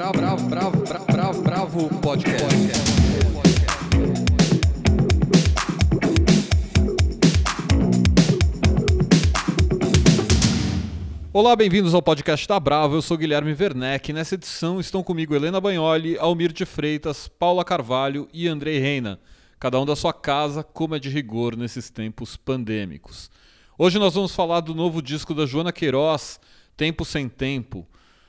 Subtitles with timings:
[0.00, 2.42] Bravo, bravo, bravo, bravo, bravo, podcast.
[11.34, 12.94] Olá, bem-vindos ao podcast da Bravo.
[12.94, 14.10] Eu sou Guilherme Werneck.
[14.14, 19.20] Nessa edição estão comigo Helena Bagnoli, Almir de Freitas, Paula Carvalho e Andrei Reina.
[19.58, 23.30] Cada um da sua casa, como é de rigor nesses tempos pandêmicos.
[23.76, 26.40] Hoje nós vamos falar do novo disco da Joana Queiroz,
[26.74, 27.86] Tempo Sem Tempo,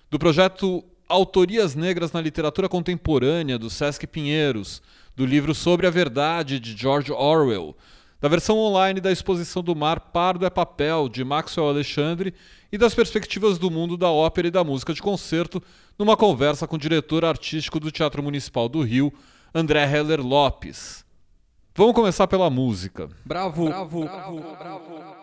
[0.10, 4.82] do projeto Autorias Negras na Literatura Contemporânea, do Sesc Pinheiros,
[5.14, 7.76] do livro Sobre a Verdade, de George Orwell,
[8.22, 12.34] da versão online da exposição do Mar Pardo é Papel, de Maxwell Alexandre,
[12.72, 15.62] e das perspectivas do mundo da ópera e da música de concerto,
[16.00, 19.12] numa conversa com o diretor artístico do Teatro Municipal do Rio,
[19.54, 21.04] André Heller Lopes.
[21.76, 23.10] Vamos começar pela música.
[23.26, 25.21] Bravo, bravo, bravo, bravo.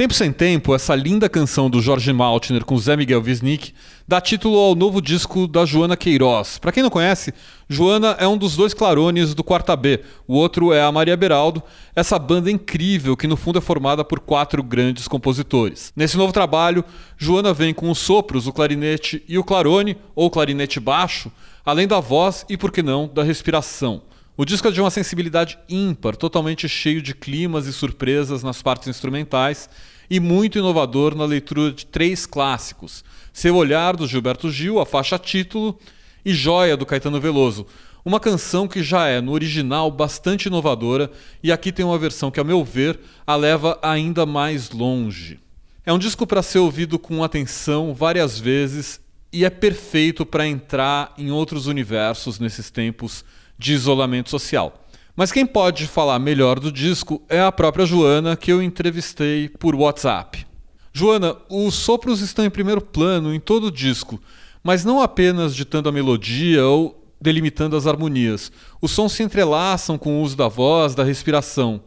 [0.00, 3.74] Tempo Sem Tempo, essa linda canção do Jorge Maltner com Zé Miguel Wisnik,
[4.08, 6.56] dá título ao novo disco da Joana Queiroz.
[6.56, 7.34] Para quem não conhece,
[7.68, 11.62] Joana é um dos dois clarones do Quarta B, o outro é a Maria Beraldo,
[11.94, 15.92] essa banda incrível que no fundo é formada por quatro grandes compositores.
[15.94, 16.82] Nesse novo trabalho,
[17.18, 21.30] Joana vem com os sopros, o clarinete e o clarone, ou clarinete baixo,
[21.62, 24.00] além da voz e, por que não, da respiração.
[24.40, 28.88] O disco é de uma sensibilidade ímpar, totalmente cheio de climas e surpresas nas partes
[28.88, 29.68] instrumentais
[30.08, 35.18] e muito inovador na leitura de três clássicos: Seu Olhar, do Gilberto Gil, a faixa
[35.18, 35.78] título,
[36.24, 37.66] e Joia, do Caetano Veloso.
[38.02, 41.10] Uma canção que já é, no original, bastante inovadora
[41.42, 45.38] e aqui tem uma versão que, a meu ver, a leva ainda mais longe.
[45.84, 51.12] É um disco para ser ouvido com atenção várias vezes e é perfeito para entrar
[51.18, 53.22] em outros universos nesses tempos
[53.60, 54.86] de isolamento social.
[55.14, 59.74] Mas quem pode falar melhor do disco é a própria Joana, que eu entrevistei por
[59.74, 60.46] WhatsApp.
[60.94, 64.18] Joana, os sopros estão em primeiro plano em todo o disco,
[64.64, 68.50] mas não apenas ditando a melodia ou delimitando as harmonias.
[68.80, 71.82] Os sons se entrelaçam com o uso da voz, da respiração.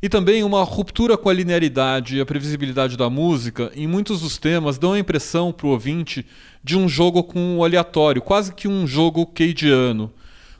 [0.00, 4.38] E também uma ruptura com a linearidade e a previsibilidade da música, em muitos dos
[4.38, 6.24] temas, dão a impressão para o ouvinte
[6.62, 10.12] de um jogo com o aleatório, quase que um jogo cadiano.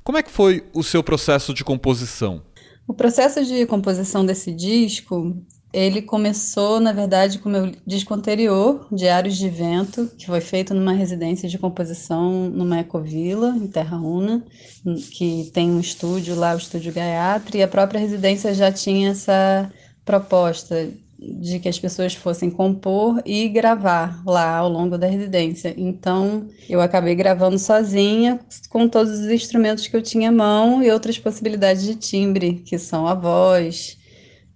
[0.09, 2.41] Como é que foi o seu processo de composição?
[2.87, 5.37] O processo de composição desse disco,
[5.71, 10.73] ele começou, na verdade, com o meu disco anterior, Diários de Vento, que foi feito
[10.73, 14.43] numa residência de composição numa ecovila, em Terra Una,
[15.13, 19.71] que tem um estúdio lá, o Estúdio Gaiatri, e a própria residência já tinha essa
[20.07, 25.75] proposta de que as pessoas fossem compor e gravar lá ao longo da residência.
[25.77, 28.39] Então, eu acabei gravando sozinha
[28.71, 32.79] com todos os instrumentos que eu tinha à mão e outras possibilidades de timbre, que
[32.79, 33.99] são a voz,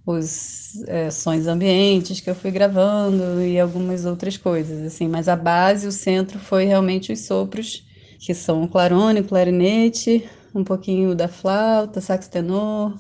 [0.07, 5.09] os é, sons ambientes que eu fui gravando e algumas outras coisas, assim.
[5.09, 7.85] Mas a base, o centro, foi realmente os sopros,
[8.21, 12.97] que são o clarone, o clarinete, um pouquinho da flauta, sax tenor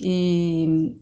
[0.00, 0.96] e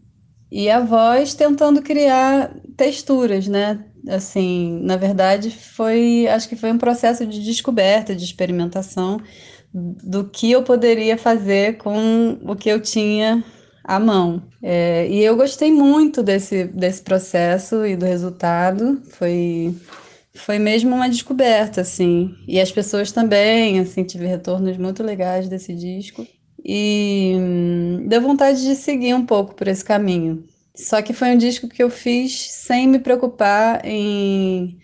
[0.53, 3.83] e a voz tentando criar texturas, né?
[4.07, 9.19] Assim, na verdade, foi, acho que foi um processo de descoberta, de experimentação
[9.73, 13.43] do que eu poderia fazer com o que eu tinha
[13.83, 14.43] à mão.
[14.61, 19.01] É, e eu gostei muito desse, desse processo e do resultado.
[19.09, 19.75] Foi,
[20.35, 22.35] foi mesmo uma descoberta, assim.
[22.47, 26.27] E as pessoas também, assim, tive retornos muito legais desse disco
[26.63, 30.43] e hum, deu vontade de seguir um pouco por esse caminho.
[30.75, 34.79] Só que foi um disco que eu fiz sem me preocupar em,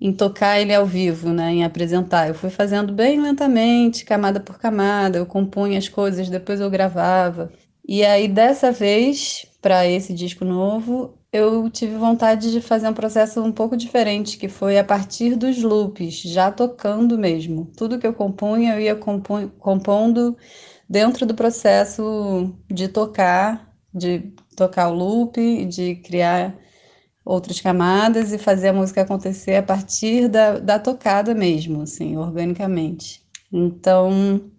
[0.00, 2.28] em tocar ele ao vivo, né, em apresentar.
[2.28, 7.52] Eu fui fazendo bem lentamente, camada por camada, eu compunha as coisas, depois eu gravava.
[7.86, 13.42] E aí dessa vez, para esse disco novo, eu tive vontade de fazer um processo
[13.42, 17.70] um pouco diferente, que foi a partir dos loops, já tocando mesmo.
[17.76, 20.36] Tudo que eu compunha, eu ia compondo
[20.88, 26.56] dentro do processo de tocar, de tocar o loop, de criar
[27.24, 33.22] outras camadas e fazer a música acontecer a partir da, da tocada mesmo, assim, organicamente.
[33.52, 34.50] Então,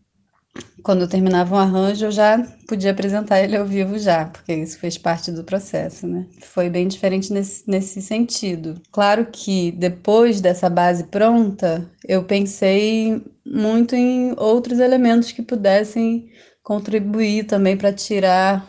[0.83, 4.79] quando eu terminava um arranjo, eu já podia apresentar ele ao vivo já, porque isso
[4.79, 6.25] fez parte do processo, né?
[6.41, 8.81] Foi bem diferente nesse, nesse sentido.
[8.91, 16.29] Claro que depois dessa base pronta, eu pensei muito em outros elementos que pudessem
[16.63, 18.65] contribuir também para tirar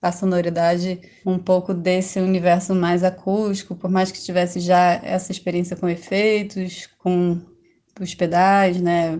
[0.00, 5.76] a sonoridade um pouco desse universo mais acústico, por mais que tivesse já essa experiência
[5.76, 7.40] com efeitos, com
[8.00, 9.18] os pedais, né?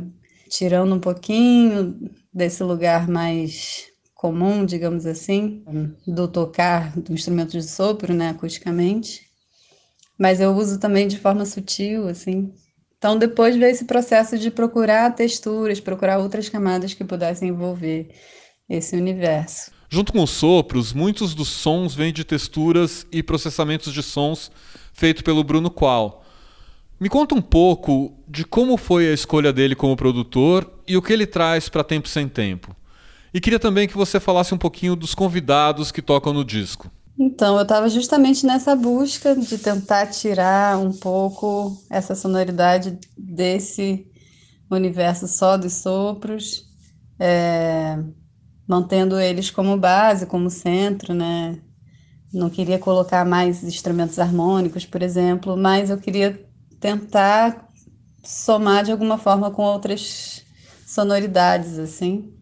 [0.52, 1.98] Tirando um pouquinho
[2.30, 5.64] desse lugar mais comum, digamos assim,
[6.06, 9.22] do tocar do instrumento de sopro, né, acusticamente.
[10.18, 12.52] Mas eu uso também de forma sutil, assim,
[12.98, 18.14] Então depois veio esse processo de procurar texturas, procurar outras camadas que pudessem envolver
[18.68, 19.72] esse universo.
[19.88, 24.52] Junto com os sopros, muitos dos sons vêm de texturas e processamentos de sons
[24.92, 26.21] feito pelo Bruno Qual.
[27.02, 31.12] Me conta um pouco de como foi a escolha dele como produtor e o que
[31.12, 32.76] ele traz para Tempo Sem Tempo.
[33.34, 36.88] E queria também que você falasse um pouquinho dos convidados que tocam no disco.
[37.18, 44.06] Então, eu estava justamente nessa busca de tentar tirar um pouco essa sonoridade desse
[44.70, 46.66] universo só dos sopros,
[47.18, 47.98] é,
[48.64, 51.58] mantendo eles como base, como centro, né?
[52.32, 56.51] Não queria colocar mais instrumentos harmônicos, por exemplo, mas eu queria
[56.82, 57.68] tentar
[58.24, 60.44] somar de alguma forma com outras
[60.84, 62.34] sonoridades, assim.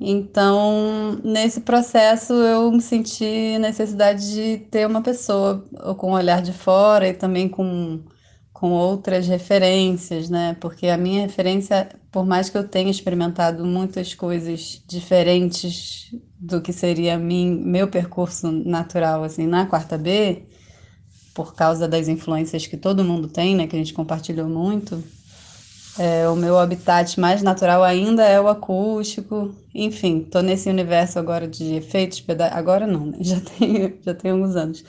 [0.00, 5.66] Então, nesse processo, eu me senti necessidade de ter uma pessoa
[5.98, 8.04] com um olhar de fora e também com,
[8.52, 10.54] com outras referências, né?
[10.60, 16.72] Porque a minha referência, por mais que eu tenha experimentado muitas coisas diferentes do que
[16.72, 20.46] seria mim, meu percurso natural, assim, na quarta B,
[21.36, 23.68] por causa das influências que todo mundo tem, né?
[23.68, 25.00] Que a gente compartilhou muito
[25.98, 29.54] é, o meu habitat mais natural ainda é o acústico.
[29.74, 32.22] Enfim, estou nesse universo agora de efeitos.
[32.52, 33.18] Agora não, né?
[33.22, 34.84] já tem, já tem alguns anos.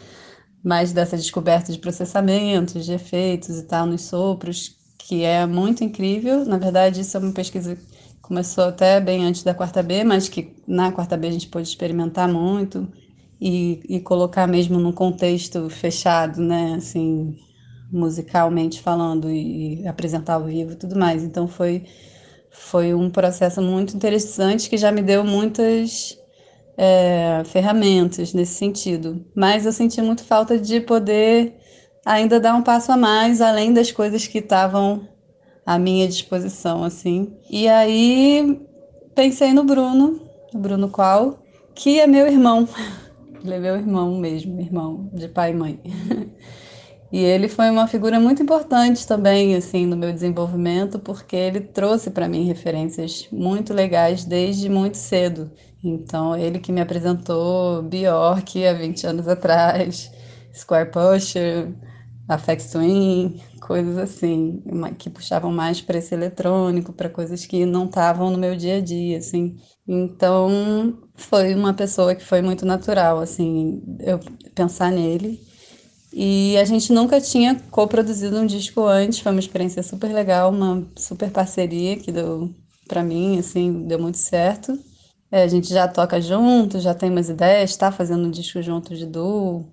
[0.64, 6.44] Mas dessa descoberta de processamentos, de efeitos e tal nos sopros, que é muito incrível.
[6.46, 7.82] Na verdade, isso é uma pesquisa que
[8.22, 11.70] começou até bem antes da quarta B, mas que na quarta B a gente pôde
[11.70, 12.86] experimentar muito
[13.40, 16.76] e, e colocar mesmo num contexto fechado, né?
[16.78, 17.36] Assim,
[17.92, 21.24] musicalmente falando e, apresentar ao vivo e tudo mais.
[21.24, 21.84] Então foi
[22.50, 26.18] foi um processo muito interessante que já me deu muitas
[26.76, 29.24] é, ferramentas nesse sentido.
[29.36, 31.54] Mas eu senti muito falta de poder
[32.06, 35.08] ainda dar um passo a mais, além das coisas que estavam
[35.66, 37.38] à minha disposição, assim.
[37.50, 38.60] E aí
[39.14, 40.22] pensei no Bruno,
[40.54, 41.44] o Bruno Qual,
[41.76, 42.68] que é meu irmão.
[43.44, 45.82] Ele é meu irmão mesmo, irmão de pai e mãe.
[47.12, 52.12] E ele foi uma figura muito importante também, assim, no meu desenvolvimento, porque ele trouxe
[52.12, 55.50] para mim referências muito legais desde muito cedo.
[55.82, 60.12] Então, ele que me apresentou Bjork há 20 anos atrás,
[60.54, 61.74] Square Pusher,
[62.28, 64.62] Afex Twin, coisas assim,
[64.98, 68.82] que puxavam mais para esse eletrônico, para coisas que não estavam no meu dia a
[68.82, 69.56] dia, assim.
[69.88, 74.20] Então, foi uma pessoa que foi muito natural, assim, eu
[74.54, 75.40] pensar nele
[76.20, 80.84] e a gente nunca tinha co-produzido um disco antes, foi uma experiência super legal, uma
[80.96, 82.50] super parceria que deu
[82.88, 84.78] para mim, assim, deu muito certo.
[85.32, 88.96] É, a gente já toca junto, já tem umas ideias, está fazendo um disco junto
[88.96, 89.72] de duo,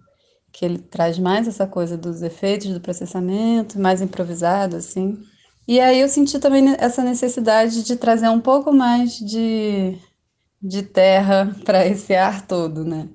[0.54, 5.18] que ele traz mais essa coisa dos efeitos do processamento, mais improvisado, assim.
[5.66, 9.98] E aí eu senti também essa necessidade de trazer um pouco mais de,
[10.62, 13.08] de terra para esse ar todo, né?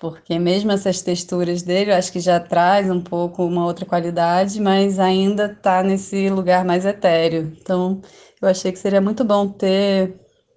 [0.00, 4.60] porque mesmo essas texturas dele, eu acho que já traz um pouco uma outra qualidade,
[4.60, 7.52] mas ainda está nesse lugar mais etéreo.
[7.60, 8.00] Então,
[8.40, 10.14] eu achei que seria muito bom ter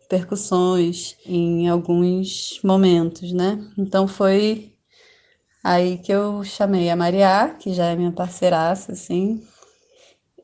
[0.07, 3.59] percussões em alguns momentos, né?
[3.77, 4.70] Então foi
[5.63, 9.41] aí que eu chamei a Maria, que já é minha parceiraça, assim,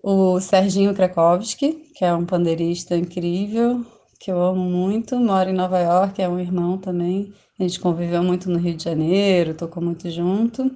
[0.04, 3.86] o Serginho Krakowski, que é um pandeirista incrível,
[4.20, 7.34] que eu amo muito, mora em Nova York, é um irmão também.
[7.60, 10.72] A gente conviveu muito no Rio de Janeiro, tocou muito junto.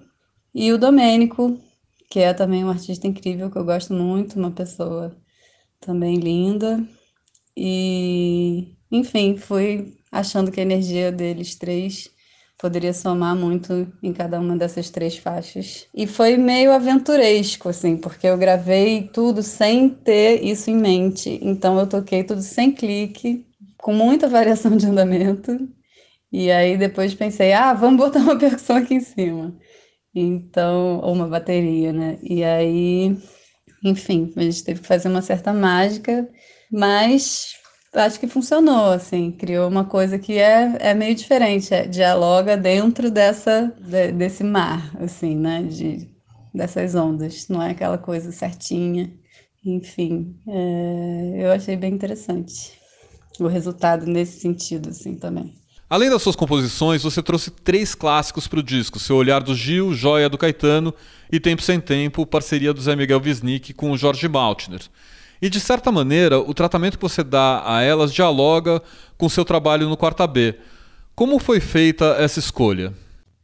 [0.53, 1.57] E o Domênico,
[2.09, 5.15] que é também um artista incrível, que eu gosto muito, uma pessoa
[5.79, 6.83] também linda.
[7.55, 12.09] E, enfim, fui achando que a energia deles três
[12.61, 15.87] poderia somar muito em cada uma dessas três faixas.
[15.95, 21.39] E foi meio aventuresco, assim, porque eu gravei tudo sem ter isso em mente.
[21.41, 25.67] Então eu toquei tudo sem clique, com muita variação de andamento.
[26.31, 29.57] E aí depois pensei, ah, vamos botar uma percussão aqui em cima.
[30.13, 32.19] Então, ou uma bateria, né?
[32.21, 33.17] E aí,
[33.83, 36.29] enfim, a gente teve que fazer uma certa mágica,
[36.71, 37.53] mas
[37.93, 43.11] acho que funcionou, assim, criou uma coisa que é, é meio diferente, é, dialoga dentro
[43.11, 46.09] dessa, de, desse mar, assim, né, de,
[46.53, 49.11] dessas ondas, não é aquela coisa certinha,
[49.65, 52.79] enfim, é, eu achei bem interessante
[53.39, 55.53] o resultado nesse sentido, assim, também.
[55.89, 59.93] Além das suas composições, você trouxe três clássicos para o disco: Seu Olhar do Gil,
[59.93, 60.93] Joia do Caetano
[61.29, 64.81] e Tempo Sem Tempo, parceria do Zé Miguel Wisnik com o Jorge Maltner.
[65.41, 68.81] E de certa maneira, o tratamento que você dá a elas dialoga
[69.17, 70.55] com seu trabalho no Quarta B.
[71.15, 72.93] Como foi feita essa escolha?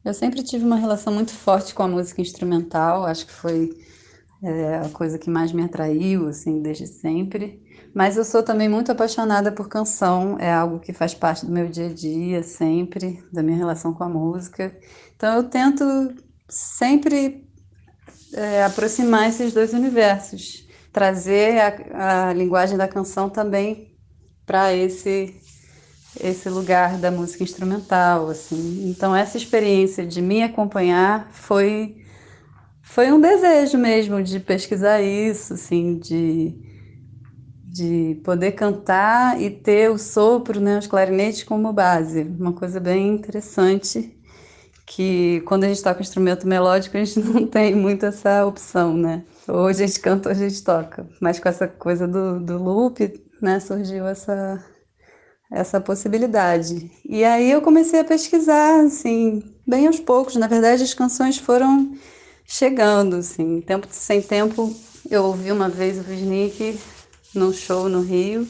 [0.06, 3.72] Eu sempre tive uma relação muito forte com a música instrumental, acho que foi
[4.44, 7.60] é a coisa que mais me atraiu, assim, desde sempre.
[7.94, 11.68] Mas eu sou também muito apaixonada por canção, é algo que faz parte do meu
[11.68, 14.78] dia a dia, sempre, da minha relação com a música.
[15.16, 15.84] Então eu tento
[16.48, 17.48] sempre
[18.34, 21.60] é, aproximar esses dois universos, trazer
[21.94, 23.96] a, a linguagem da canção também
[24.46, 25.36] para esse
[26.20, 28.90] esse lugar da música instrumental, assim.
[28.90, 31.98] Então essa experiência de me acompanhar foi
[32.82, 36.56] foi um desejo mesmo de pesquisar isso, assim, de
[37.64, 43.10] de poder cantar e ter o sopro, né, os clarinetes como base, uma coisa bem
[43.10, 44.18] interessante
[44.88, 49.24] que quando a gente toca instrumento melódico a gente não tem muito essa opção, né?
[49.48, 53.24] Ou a gente canta ou a gente toca, mas com essa coisa do, do loop,
[53.42, 54.64] né, surgiu essa
[55.52, 56.92] essa possibilidade.
[57.06, 60.36] E aí eu comecei a pesquisar, assim, bem aos poucos.
[60.36, 61.96] Na verdade, as canções foram
[62.46, 64.76] chegando, assim, tempo sem tempo.
[65.10, 66.80] Eu ouvi uma vez o Wisnik
[67.34, 68.48] num show no Rio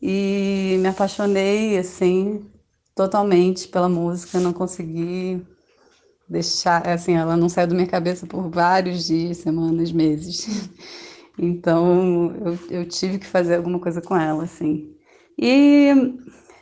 [0.00, 2.48] e me apaixonei, assim,
[2.94, 4.38] totalmente pela música.
[4.38, 5.44] Não consegui
[6.28, 10.70] deixar, assim, ela não saiu da minha cabeça por vários dias, semanas, meses.
[11.36, 12.32] Então,
[12.70, 14.94] eu, eu tive que fazer alguma coisa com ela, assim.
[15.36, 15.90] E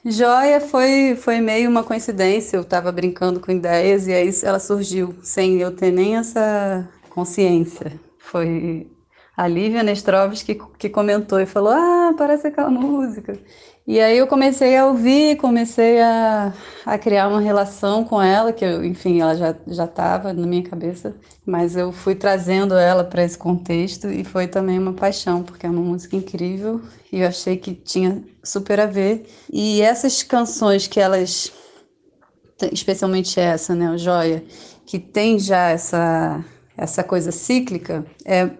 [0.04, 5.14] Joia foi, foi meio uma coincidência, eu estava brincando com ideias e aí ela surgiu,
[5.22, 8.00] sem eu ter nem essa consciência.
[8.18, 8.90] Foi
[9.36, 13.38] a Lívia Nestrovski que, que comentou e falou: Ah, parece aquela música.
[13.86, 16.52] E aí eu comecei a ouvir, comecei a,
[16.86, 20.62] a criar uma relação com ela, que eu, enfim, ela já já estava na minha
[20.62, 25.66] cabeça, mas eu fui trazendo ela para esse contexto e foi também uma paixão, porque
[25.66, 26.80] é uma música incrível
[27.12, 29.26] e eu achei que tinha super a ver.
[29.52, 31.52] E essas canções que elas,
[32.70, 34.44] especialmente essa, né, o Joia,
[34.86, 36.44] que tem já essa
[36.76, 38.50] essa coisa cíclica, é,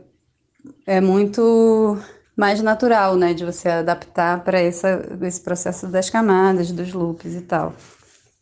[0.87, 1.99] é muito
[2.37, 7.75] mais natural, né, de você adaptar para esse processo das camadas, dos loops e tal.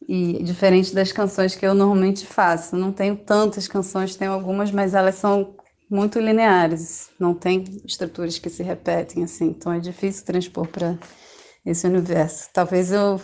[0.09, 4.95] E diferente das canções que eu normalmente faço, não tenho tantas canções, tenho algumas, mas
[4.95, 5.55] elas são
[5.89, 10.97] muito lineares, não tem estruturas que se repetem assim, então é difícil transpor para
[11.67, 12.49] esse universo.
[12.53, 13.21] Talvez eu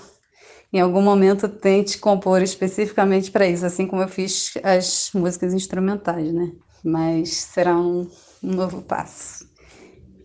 [0.73, 6.33] em algum momento tente compor especificamente para isso, assim como eu fiz as músicas instrumentais,
[6.33, 6.53] né?
[6.85, 8.09] Mas será um,
[8.43, 9.36] um novo passo.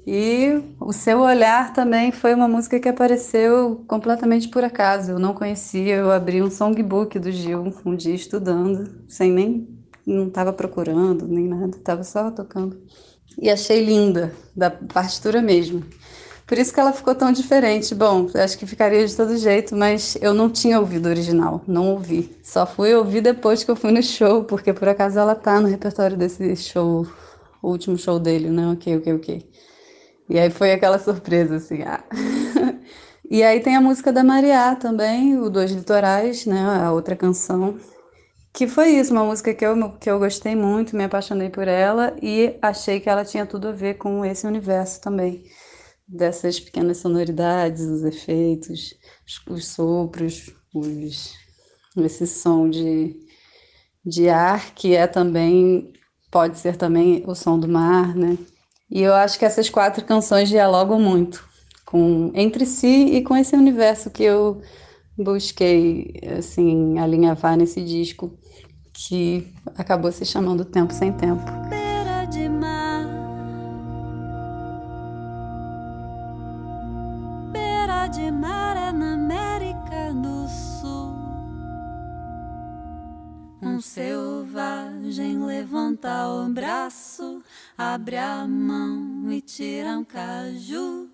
[0.05, 5.11] E o seu olhar também foi uma música que apareceu completamente por acaso.
[5.11, 9.67] Eu não conhecia, eu abri um songbook do Gil um dia estudando, sem nem
[10.05, 12.81] não estava procurando nem nada, estava só tocando.
[13.37, 15.83] E achei linda, da partitura mesmo.
[16.45, 17.95] Por isso que ela ficou tão diferente.
[17.95, 21.91] Bom, acho que ficaria de todo jeito, mas eu não tinha ouvido o original, não
[21.91, 22.35] ouvi.
[22.43, 25.67] Só fui ouvir depois que eu fui no show, porque por acaso ela tá no
[25.67, 27.07] repertório desse show,
[27.61, 28.67] o último show dele, né?
[28.67, 29.50] Ok, ok, ok.
[30.31, 31.81] E aí foi aquela surpresa, assim.
[31.81, 32.01] Ah.
[33.29, 36.61] e aí tem a música da Mariá também, o Dois Litorais, né?
[36.61, 37.77] A outra canção.
[38.53, 42.15] Que foi isso, uma música que eu, que eu gostei muito, me apaixonei por ela
[42.21, 45.43] e achei que ela tinha tudo a ver com esse universo também.
[46.07, 48.93] Dessas pequenas sonoridades, os efeitos,
[49.27, 51.33] os, os sopros, os,
[51.97, 53.19] esse som de,
[54.05, 55.91] de ar, que é também,
[56.31, 58.37] pode ser também o som do mar, né?
[58.91, 61.49] E eu acho que essas quatro canções dialogam muito
[61.85, 64.61] com entre si e com esse universo que eu
[65.17, 68.37] busquei assim alinhavar nesse disco
[68.93, 71.43] que acabou se chamando Tempo Sem Tempo.
[71.69, 73.05] Beira de mar,
[77.53, 81.15] beira de mar é na América do Sul.
[83.61, 87.41] Um selvagem levanta o braço
[87.77, 91.09] abre a mão e tira um caju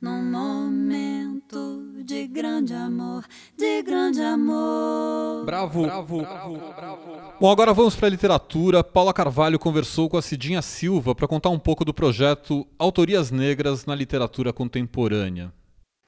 [0.00, 3.24] num momento de grande amor,
[3.56, 5.44] de grande amor.
[5.44, 7.00] Bravo, bravo, bravo, bravo.
[7.40, 8.84] Bom, agora vamos para a literatura.
[8.84, 13.86] Paula Carvalho conversou com a Cidinha Silva para contar um pouco do projeto Autorias Negras
[13.86, 15.52] na Literatura Contemporânea.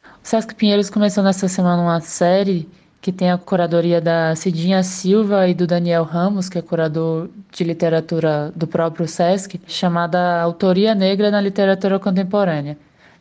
[0.03, 2.69] O Sesc Pinheiros começou nessa semana uma série
[3.01, 7.65] que tem a curadoria da Cidinha Silva e do Daniel Ramos, que é curador de
[7.65, 12.77] literatura do próprio SESC, chamada Autoria Negra na Literatura Contemporânea.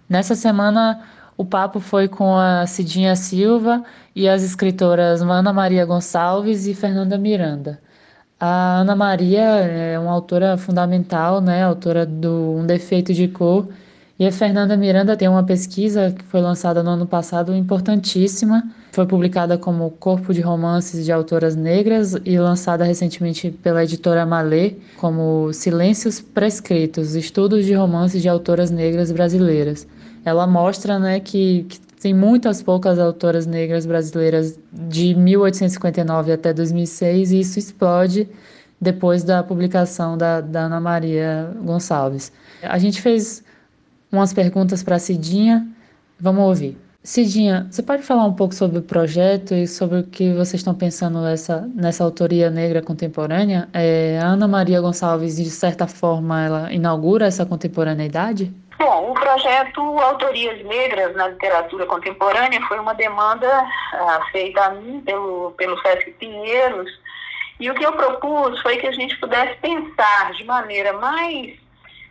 [0.09, 1.01] Nessa semana,
[1.37, 3.83] o papo foi com a Cidinha Silva
[4.13, 7.79] e as escritoras Ana Maria Gonçalves e Fernanda Miranda.
[8.39, 13.69] A Ana Maria é uma autora fundamental, né, autora do Um Defeito de Cor,
[14.19, 18.69] E a Fernanda Miranda tem uma pesquisa que foi lançada no ano passado, importantíssima.
[18.91, 24.75] Foi publicada como Corpo de Romances de Autoras Negras e lançada recentemente pela editora Malê
[24.97, 29.87] como Silêncios Prescritos, Estudos de Romances de Autoras Negras Brasileiras.
[30.25, 37.31] Ela mostra né, que, que tem muitas poucas autoras negras brasileiras de 1859 até 2006
[37.31, 38.27] e isso explode
[38.81, 42.33] depois da publicação da, da Ana Maria Gonçalves.
[42.61, 43.47] A gente fez
[44.11, 45.67] umas perguntas para Cidinha.
[46.19, 46.77] Vamos ouvir.
[47.01, 50.75] Cidinha, você pode falar um pouco sobre o projeto e sobre o que vocês estão
[50.75, 53.69] pensando nessa, nessa autoria negra contemporânea?
[53.73, 58.53] É, a Ana Maria Gonçalves, de certa forma, ela inaugura essa contemporaneidade?
[58.77, 63.47] Bom, o projeto Autorias Negras na Literatura Contemporânea foi uma demanda
[63.93, 66.89] ah, feita a mim pelo, pelo Sesc Pinheiros,
[67.59, 71.57] e o que eu propus foi que a gente pudesse pensar de maneira mais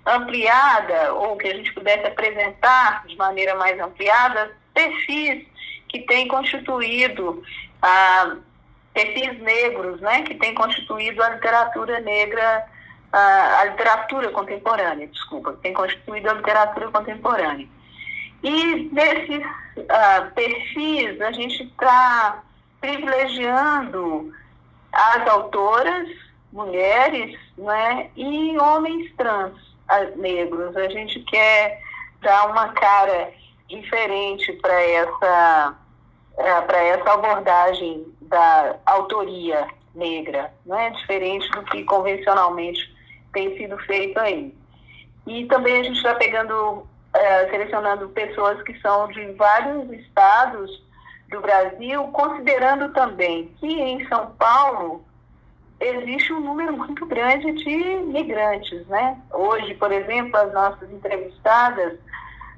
[0.05, 5.47] ampliada, ou que a gente pudesse apresentar de maneira mais ampliada, perfis
[5.89, 7.43] que têm constituído,
[7.83, 8.37] ah,
[8.93, 12.65] perfis negros, né, que têm constituído a literatura negra,
[13.13, 17.67] ah, a literatura contemporânea, desculpa, que tem constituído a literatura contemporânea.
[18.43, 19.45] E nesses
[19.89, 22.43] ah, perfis, a gente está
[22.81, 24.33] privilegiando
[24.93, 26.09] as autoras,
[26.53, 29.68] mulheres, né, e homens trans
[30.17, 30.77] negros.
[30.77, 31.81] A gente quer
[32.21, 33.33] dar uma cara
[33.69, 35.77] diferente para essa
[36.39, 42.81] é, para essa abordagem da autoria negra, não é diferente do que convencionalmente
[43.33, 44.55] tem sido feito aí.
[45.27, 50.83] E também a gente está pegando, é, selecionando pessoas que são de vários estados
[51.29, 55.05] do Brasil, considerando também que em São Paulo
[55.81, 59.21] existe um número muito grande de migrantes, né?
[59.33, 61.99] Hoje, por exemplo, as nossas entrevistadas,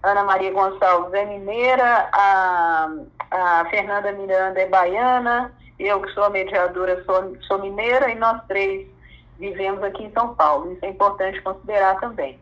[0.02, 2.90] Ana Maria Gonçalves é mineira, a,
[3.30, 8.42] a Fernanda Miranda é baiana, eu que sou a mediadora sou, sou mineira e nós
[8.46, 8.86] três
[9.38, 10.72] vivemos aqui em São Paulo.
[10.72, 12.38] Isso é importante considerar também.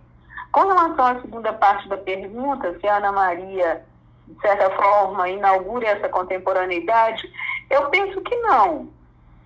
[0.52, 3.84] Com relação à segunda parte da pergunta, se a Ana Maria,
[4.26, 7.30] de certa forma, inaugura essa contemporaneidade,
[7.70, 8.88] eu penso que não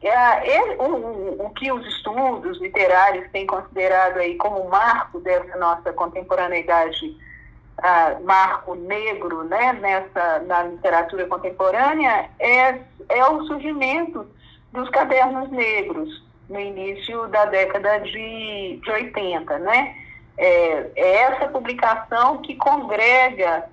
[0.09, 7.17] é, o, o, que os estudos literários têm considerado aí como marco dessa nossa contemporaneidade,
[7.79, 14.27] ah, marco negro, né, nessa, na literatura contemporânea, é, é o surgimento
[14.73, 19.97] dos cadernos negros no início da década de, de 80, né?
[20.37, 23.69] É, é essa publicação que congrega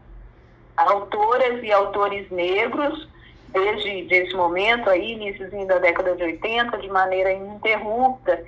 [0.78, 3.08] autoras e autores negros
[3.52, 8.44] desde esse momento aí, início da década de 80, de maneira ininterrupta,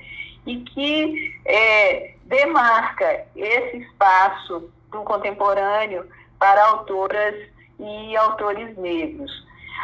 [0.46, 6.06] e que é, demarca esse espaço do contemporâneo
[6.40, 7.36] para autoras
[7.80, 9.32] e autores negros.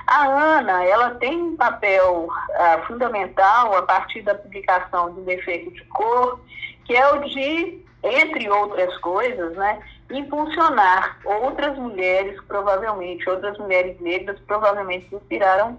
[0.05, 5.83] A Ana, ela tem um papel ah, fundamental a partir da publicação do Defeito de
[5.85, 6.39] Cor,
[6.85, 9.79] que é o de, entre outras coisas, né,
[10.11, 15.77] impulsionar outras mulheres, provavelmente, outras mulheres negras, provavelmente se inspiraram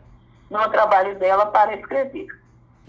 [0.50, 2.26] no trabalho dela para escrever.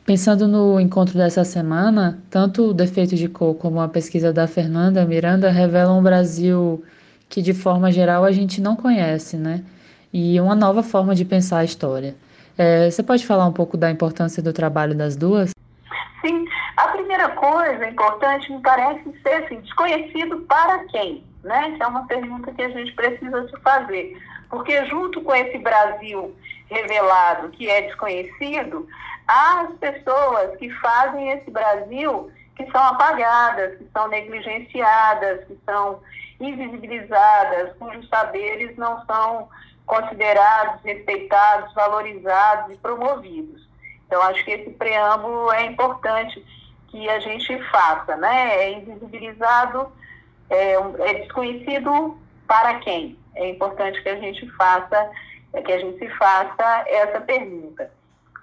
[0.05, 5.05] Pensando no encontro dessa semana, tanto o defeito de cor como a pesquisa da Fernanda
[5.05, 6.83] Miranda revelam um Brasil
[7.27, 9.63] que, de forma geral, a gente não conhece, né?
[10.11, 12.15] E uma nova forma de pensar a história.
[12.57, 15.51] É, você pode falar um pouco da importância do trabalho das duas?
[17.19, 21.21] Primeira coisa importante me parece ser assim, desconhecido para quem?
[21.43, 21.73] Né?
[21.73, 24.17] Essa é uma pergunta que a gente precisa se fazer.
[24.49, 26.33] Porque junto com esse Brasil
[26.69, 28.87] revelado, que é desconhecido,
[29.27, 35.99] há as pessoas que fazem esse Brasil que são apagadas, que são negligenciadas, que são
[36.39, 39.49] invisibilizadas, cujos saberes não são
[39.85, 43.67] considerados, respeitados, valorizados e promovidos.
[44.07, 46.43] Então, acho que esse preâmbulo é importante
[46.89, 48.63] que a gente faça, né?
[48.63, 49.91] É invisibilizado
[50.49, 53.17] é, é desconhecido para quem?
[53.35, 55.11] É importante que a gente faça,
[55.53, 57.91] é que a gente se faça essa pergunta.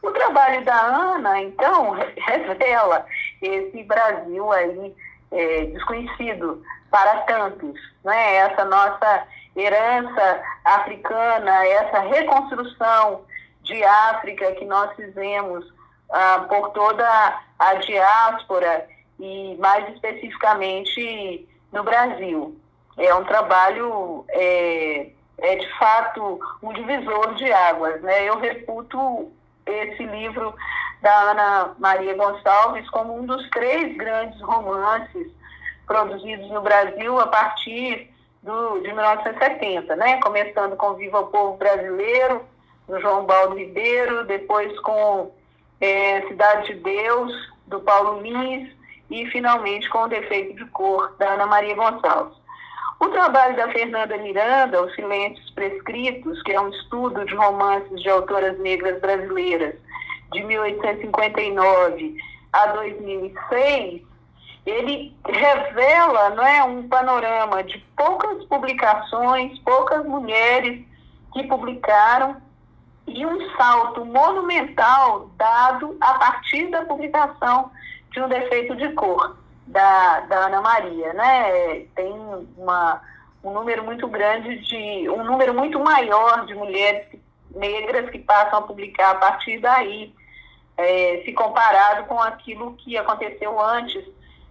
[0.03, 3.05] O trabalho da Ana, então, revela
[3.43, 4.95] esse Brasil aí
[5.33, 8.37] é, desconhecido para tantos, né?
[8.37, 13.25] Essa nossa herança africana, essa reconstrução
[13.63, 15.65] de África que nós fizemos
[16.11, 18.87] ah, por toda a diáspora
[19.19, 22.57] e mais especificamente no Brasil.
[22.97, 28.01] É um trabalho, é, é de fato um divisor de águas.
[28.03, 28.25] Né?
[28.25, 29.31] Eu reputo
[29.67, 30.55] esse livro
[31.03, 35.29] da Ana Maria Gonçalves como um dos três grandes romances
[35.87, 38.11] produzidos no Brasil a partir
[38.43, 40.21] do, de 1970, né?
[40.21, 42.45] Começando com Viva o Povo Brasileiro,
[42.89, 45.33] do João Baldo Ribeiro, depois com
[45.81, 47.33] é, Cidade de Deus,
[47.67, 48.71] do Paulo Lins,
[49.11, 52.37] e finalmente com O Defeito de Cor, da Ana Maria Gonçalves.
[52.99, 58.09] O trabalho da Fernanda Miranda, Os Silêncios Prescritos, que é um estudo de romances de
[58.09, 59.75] autoras negras brasileiras
[60.33, 62.17] de 1859
[62.53, 64.03] a 2006,
[64.65, 70.85] ele revela não é, um panorama de poucas publicações, poucas mulheres
[71.33, 72.37] que publicaram
[73.07, 77.71] e um salto monumental dado a partir da publicação
[78.11, 81.87] de um defeito de cor da, da Ana Maria, né?
[81.95, 82.13] Tem
[82.57, 83.01] uma,
[83.43, 87.07] um número muito grande de um número muito maior de mulheres
[87.55, 90.13] negras que passam a publicar a partir daí,
[90.77, 94.05] é, se comparado com aquilo que aconteceu antes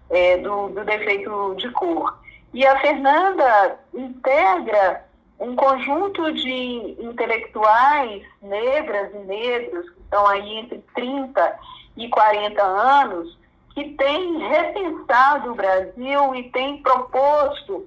[0.10, 2.18] é, do, do defeito de cor.
[2.54, 5.05] E a Fernanda integra
[5.40, 11.60] um conjunto de intelectuais negras e negros, que estão aí entre 30
[11.98, 13.38] e 40 anos,
[13.74, 17.86] que têm repensado o Brasil e têm proposto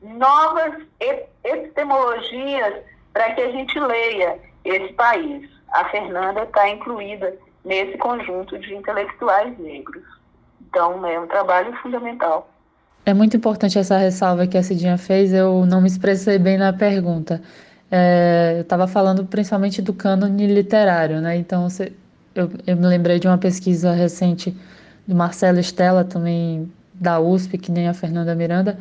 [0.00, 0.84] novas
[1.42, 5.50] epistemologias para que a gente leia esse país.
[5.72, 10.04] A Fernanda está incluída nesse conjunto de intelectuais negros.
[10.60, 12.48] Então, é um trabalho fundamental.
[13.06, 16.72] É muito importante essa ressalva que a Cidinha fez, eu não me expressei bem na
[16.72, 17.40] pergunta.
[17.90, 21.36] É, eu estava falando principalmente do cânone literário, né?
[21.36, 21.68] Então,
[22.34, 24.56] eu, eu me lembrei de uma pesquisa recente
[25.06, 28.78] do Marcelo Stella, também da USP, que nem a Fernanda Miranda.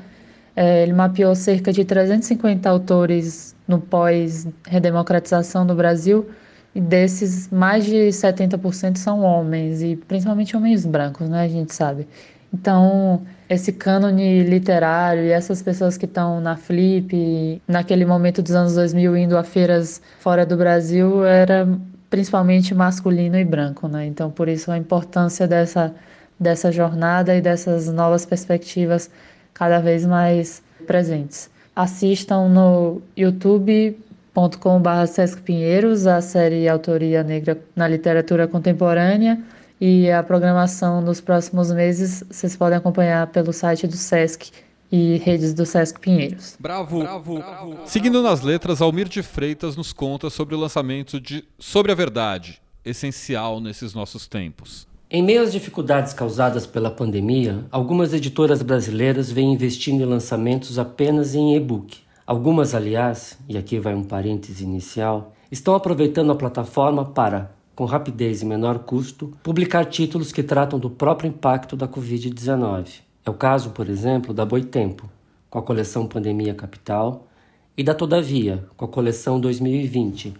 [0.55, 6.29] É, ele mapeou cerca de 350 autores no pós-redemocratização do Brasil,
[6.73, 11.43] e desses, mais de 70% são homens, e principalmente homens brancos, né?
[11.43, 12.07] A gente sabe.
[12.53, 13.21] Então,
[13.53, 19.17] esse cânone literário e essas pessoas que estão na Flip, naquele momento dos anos 2000,
[19.17, 21.67] indo a feiras fora do Brasil, era
[22.09, 24.05] principalmente masculino e branco, né?
[24.05, 25.93] Então, por isso a importância dessa,
[26.39, 29.09] dessa jornada e dessas novas perspectivas
[29.53, 31.49] cada vez mais presentes.
[31.75, 33.97] Assistam no YouTube
[34.35, 39.39] youtube.com.br Sesc Pinheiros, a série Autoria Negra na Literatura Contemporânea.
[39.85, 44.49] E a programação nos próximos meses vocês podem acompanhar pelo site do Sesc
[44.89, 46.55] e redes do Sesc Pinheiros.
[46.57, 47.79] Bravo, bravo, bravo.
[47.83, 52.61] Seguindo nas letras, Almir de Freitas nos conta sobre o lançamento de Sobre a Verdade,
[52.85, 54.87] essencial nesses nossos tempos.
[55.11, 61.35] Em meio às dificuldades causadas pela pandemia, algumas editoras brasileiras vêm investindo em lançamentos apenas
[61.35, 61.97] em e-book.
[62.25, 68.41] Algumas, aliás, e aqui vai um parêntese inicial, estão aproveitando a plataforma para, com rapidez
[68.41, 73.01] e menor custo, publicar títulos que tratam do próprio impacto da Covid-19.
[73.25, 75.09] É o caso, por exemplo, da Boitempo,
[75.49, 77.27] com a coleção Pandemia Capital,
[77.75, 80.33] e da Todavia, com a coleção 2020,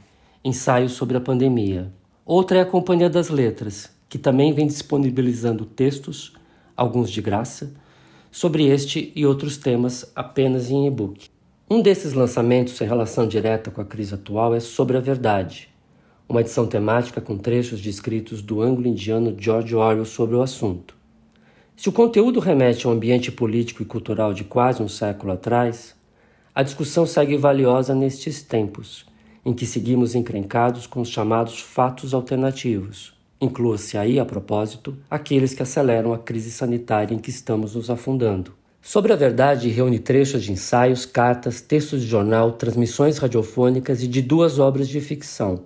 [0.46, 1.92] Ensaios sobre a Pandemia.
[2.26, 6.34] Outra é a Companhia das Letras, que também vem disponibilizando textos,
[6.76, 7.74] alguns de graça,
[8.32, 11.30] sobre este e outros temas apenas em e-book.
[11.70, 15.73] Um desses lançamentos em relação direta com a crise atual é Sobre a Verdade,
[16.28, 20.96] uma edição temática com trechos de escritos do anglo-indiano George Orwell sobre o assunto.
[21.76, 25.96] Se o conteúdo remete a um ambiente político e cultural de quase um século atrás,
[26.56, 29.06] a discussão segue valiosa nestes tempos,
[29.46, 33.14] em que seguimos encrencados com os chamados fatos alternativos.
[33.42, 38.54] Inclua-se aí, a propósito, aqueles que aceleram a crise sanitária em que estamos nos afundando.
[38.82, 44.22] Sobre a verdade, reúne trechos de ensaios, cartas, textos de jornal, transmissões radiofônicas e de
[44.22, 45.64] duas obras de ficção: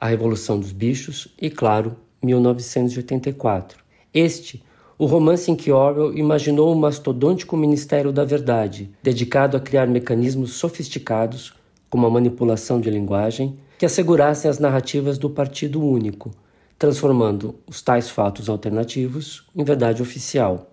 [0.00, 3.84] A Revolução dos Bichos e, claro, 1984.
[4.14, 4.64] Este,
[4.98, 10.54] o romance em que Orwell imaginou o mastodôntico Ministério da Verdade, dedicado a criar mecanismos
[10.54, 11.52] sofisticados,
[11.90, 16.30] como a manipulação de linguagem, que assegurassem as narrativas do Partido Único,
[16.78, 20.70] transformando os tais fatos alternativos em verdade oficial.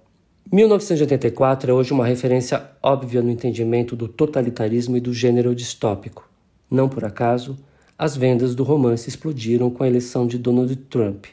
[0.50, 6.30] 1984 é hoje uma referência óbvia no entendimento do totalitarismo e do gênero distópico.
[6.72, 7.58] Não por acaso,
[7.98, 11.26] as vendas do romance explodiram com a eleição de Donald Trump.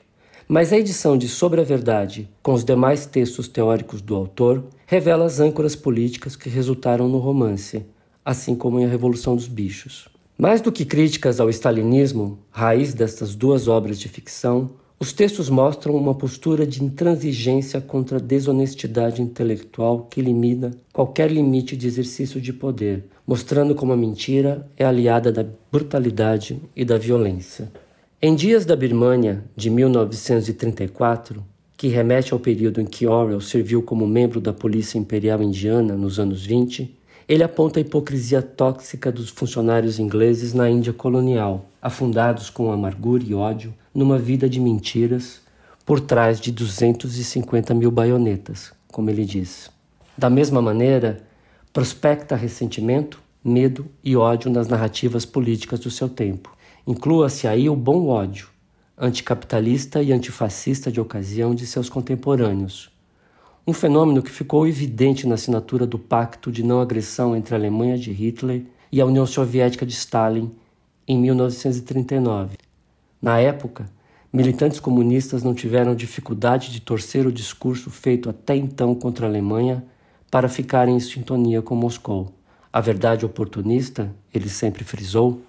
[0.49, 5.27] Mas a edição de Sobre a Verdade, com os demais textos teóricos do autor, revela
[5.27, 7.85] as âncoras políticas que resultaram no romance,
[8.25, 10.09] assim como em A Revolução dos Bichos.
[10.39, 14.71] Mais do que críticas ao stalinismo, raiz destas duas obras de ficção,
[15.05, 21.77] os textos mostram uma postura de intransigência contra a desonestidade intelectual que elimina qualquer limite
[21.77, 27.71] de exercício de poder, mostrando como a mentira é aliada da brutalidade e da violência.
[28.23, 31.45] Em Dias da Birmânia, de 1934,
[31.77, 36.19] que remete ao período em que Orwell serviu como membro da Polícia Imperial Indiana nos
[36.19, 36.91] anos 20,
[37.29, 43.35] ele aponta a hipocrisia tóxica dos funcionários ingleses na Índia colonial, afundados com amargura e
[43.35, 45.41] ódio numa vida de mentiras
[45.87, 49.71] por trás de 250 mil baionetas, como ele diz.
[50.17, 51.23] Da mesma maneira,
[51.73, 56.55] prospecta ressentimento, medo e ódio nas narrativas políticas do seu tempo.
[56.87, 58.49] Inclua-se aí o bom ódio,
[58.97, 62.91] anticapitalista e antifascista de ocasião de seus contemporâneos,
[63.67, 67.97] um fenômeno que ficou evidente na assinatura do Pacto de Não Agressão entre a Alemanha
[67.97, 70.51] de Hitler e a União Soviética de Stalin
[71.09, 72.59] em 1939.
[73.23, 73.89] Na época,
[74.31, 79.83] militantes comunistas não tiveram dificuldade de torcer o discurso feito até então contra a Alemanha
[80.31, 82.35] para ficarem em sintonia com Moscou.
[82.71, 85.41] A verdade oportunista, ele sempre frisou,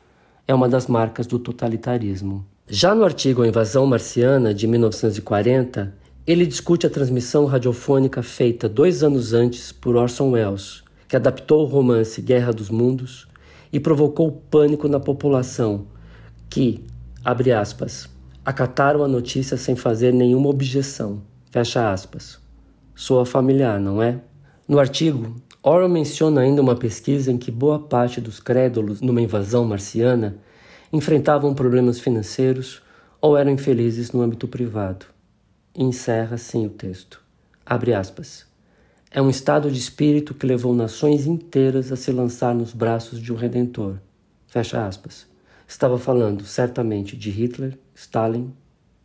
[0.48, 2.46] é uma das marcas do totalitarismo.
[2.68, 5.94] Já no artigo A Invasão Marciana, de 1940,
[6.28, 11.68] ele discute a transmissão radiofônica feita dois anos antes por Orson Welles, que adaptou o
[11.68, 13.28] romance Guerra dos Mundos
[13.72, 15.86] e provocou pânico na população,
[16.50, 16.84] que,
[17.24, 18.10] abre aspas,
[18.44, 22.40] acataram a notícia sem fazer nenhuma objeção, fecha aspas.
[22.96, 24.20] Soa familiar, não é?
[24.68, 29.64] No artigo, Orwell menciona ainda uma pesquisa em que boa parte dos crédulos numa invasão
[29.64, 30.40] marciana
[30.92, 32.82] enfrentavam problemas financeiros
[33.22, 35.14] ou eram infelizes no âmbito privado
[35.76, 37.22] encerra assim o texto.
[37.66, 38.46] Abre aspas.
[39.12, 43.34] É um estado de espírito que levou nações inteiras a se lançar nos braços de
[43.34, 43.98] um redentor.
[44.48, 45.28] Fecha aspas.
[45.68, 48.54] Estava falando certamente de Hitler, Stalin,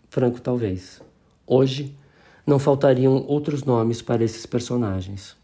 [0.09, 1.01] Franco talvez.
[1.47, 1.97] Hoje,
[2.47, 5.37] não faltariam outros nomes para esses personagens.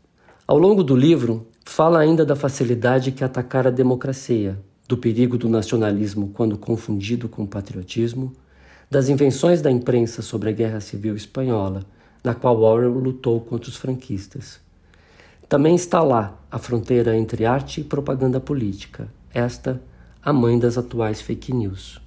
[0.46, 4.58] Ao longo do livro, fala ainda da facilidade que atacar a democracia,
[4.88, 8.32] do perigo do nacionalismo quando confundido com patriotismo
[8.90, 11.84] das invenções da imprensa sobre a Guerra Civil Espanhola,
[12.22, 14.60] na qual Orwell lutou contra os franquistas.
[15.48, 19.80] Também está lá a fronteira entre arte e propaganda política, esta
[20.22, 22.00] a mãe das atuais fake news.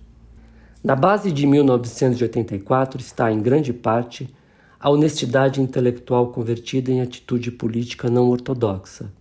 [0.83, 4.33] Na base de 1984 está, em grande parte,
[4.79, 9.11] a honestidade intelectual convertida em atitude política não ortodoxa.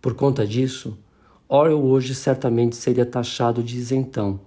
[0.00, 0.98] Por conta disso,
[1.48, 4.40] Orwell hoje certamente seria taxado de isentão,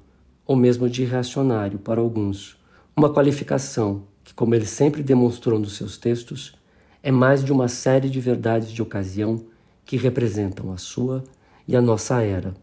[0.46, 2.58] ou mesmo de reacionário para alguns.
[2.96, 6.54] Uma qualificação que, como ele sempre demonstrou nos seus textos,
[7.02, 9.44] é mais de uma série de verdades de ocasião
[9.86, 11.24] que representam a sua
[11.68, 12.54] e a nossa era.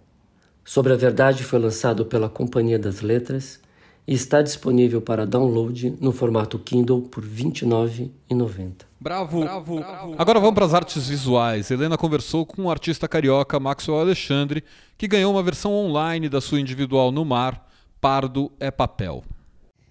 [0.64, 3.60] Sobre a Verdade foi lançado pela Companhia das Letras
[4.06, 8.72] e está disponível para download no formato Kindle por R$ 29,90.
[9.00, 9.40] Bravo.
[9.40, 9.76] Bravo.
[9.76, 10.14] Bravo.
[10.18, 11.70] Agora vamos para as artes visuais.
[11.70, 14.64] Helena conversou com o artista carioca Maxwell Alexandre,
[14.98, 17.69] que ganhou uma versão online da sua individual no mar,
[18.00, 19.22] Pardo é Papel.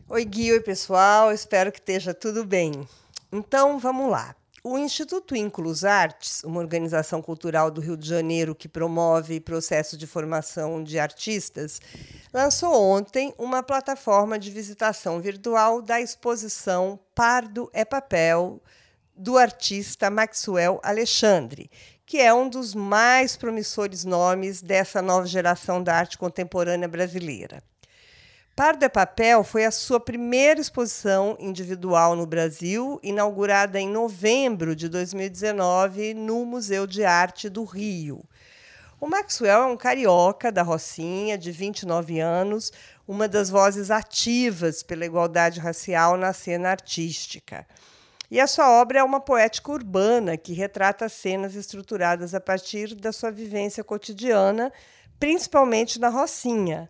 [0.08, 1.32] Oi, Gui, oi, pessoal.
[1.32, 2.72] Espero que esteja tudo bem.
[3.32, 4.36] Então, vamos lá.
[4.63, 10.08] O Instituto Inclus Artes, uma organização cultural do Rio de Janeiro que promove processo de
[10.08, 11.80] formação de artistas,
[12.34, 18.60] lançou ontem uma plataforma de visitação virtual da exposição Pardo é Papel,
[19.15, 21.69] do artista Maxwell Alexandre,
[22.08, 27.62] que é um dos mais promissores nomes dessa nova geração da arte contemporânea brasileira.
[28.60, 34.89] Pardo é Papel foi a sua primeira exposição individual no Brasil, inaugurada em novembro de
[34.89, 38.22] 2019 no Museu de Arte do Rio.
[39.00, 42.74] O Maxwell é um carioca da Rocinha, de 29 anos,
[43.08, 47.65] uma das vozes ativas pela igualdade racial na cena artística.
[48.30, 53.13] E a sua obra é uma poética urbana que retrata cenas estruturadas a partir da
[53.13, 54.69] sua vivência cotidiana,
[55.17, 56.89] principalmente na Rocinha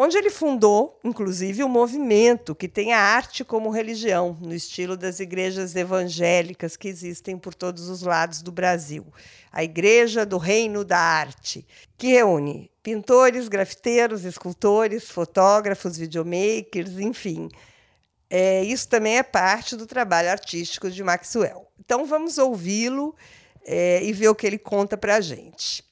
[0.00, 5.18] onde ele fundou, inclusive, um movimento que tem a arte como religião, no estilo das
[5.18, 9.04] igrejas evangélicas que existem por todos os lados do Brasil.
[9.50, 17.48] A Igreja do Reino da Arte, que reúne pintores, grafiteiros, escultores, fotógrafos, videomakers, enfim.
[18.30, 21.66] É, isso também é parte do trabalho artístico de Maxwell.
[21.76, 23.16] Então vamos ouvi-lo
[23.66, 25.87] é, e ver o que ele conta para a gente.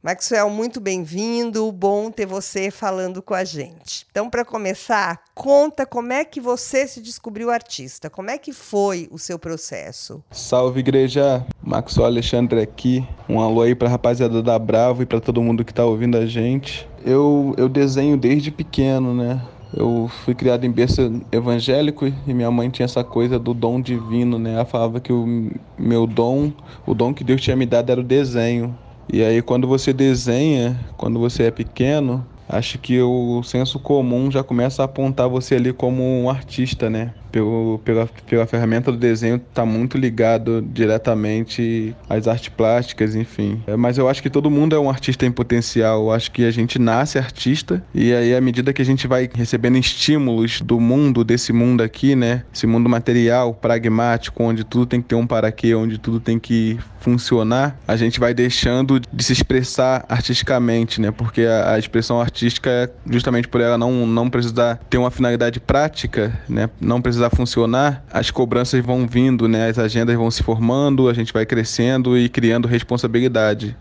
[0.00, 1.72] Maxwell, muito bem-vindo.
[1.72, 4.06] Bom ter você falando com a gente.
[4.08, 8.08] Então, para começar, conta como é que você se descobriu artista.
[8.08, 10.22] Como é que foi o seu processo?
[10.30, 11.44] Salve, igreja.
[11.60, 13.04] Maxwell Alexandre aqui.
[13.28, 16.16] Um alô aí para a rapaziada da Bravo e para todo mundo que está ouvindo
[16.16, 16.88] a gente.
[17.04, 19.42] Eu, eu desenho desde pequeno, né?
[19.74, 24.38] Eu fui criado em berço evangélico e minha mãe tinha essa coisa do dom divino,
[24.38, 24.54] né?
[24.54, 26.52] Ela falava que o meu dom,
[26.86, 28.78] o dom que Deus tinha me dado era o desenho.
[29.10, 34.44] E aí quando você desenha, quando você é pequeno, acho que o senso comum já
[34.44, 37.14] começa a apontar você ali como um artista, né?
[37.30, 43.62] Pelo, pela, pela ferramenta do desenho está muito ligado diretamente às artes plásticas, enfim.
[43.66, 46.02] É, mas eu acho que todo mundo é um artista em potencial.
[46.02, 49.28] Eu acho que a gente nasce artista e aí à medida que a gente vai
[49.32, 52.42] recebendo estímulos do mundo, desse mundo aqui, né?
[52.52, 56.38] Esse mundo material, pragmático, onde tudo tem que ter um para quê, onde tudo tem
[56.38, 61.10] que funcionar, a gente vai deixando de se expressar artisticamente, né?
[61.10, 65.60] Porque a, a expressão artística é justamente por ela não, não precisar ter uma finalidade
[65.60, 66.68] prática, né?
[66.80, 69.68] Não funcionar, as cobranças vão vindo, né?
[69.68, 73.76] As agendas vão se formando, a gente vai crescendo e criando responsabilidade.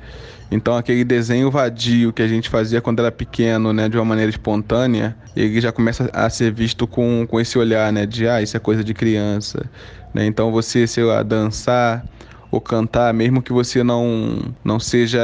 [0.49, 4.29] Então aquele desenho vadio que a gente fazia quando era pequeno, né, de uma maneira
[4.29, 8.55] espontânea, ele já começa a ser visto com, com esse olhar, né, de ah, isso
[8.55, 9.69] é coisa de criança,
[10.13, 10.25] né?
[10.25, 12.05] Então você, sei lá, dançar,
[12.49, 15.19] ou cantar, mesmo que você não, não seja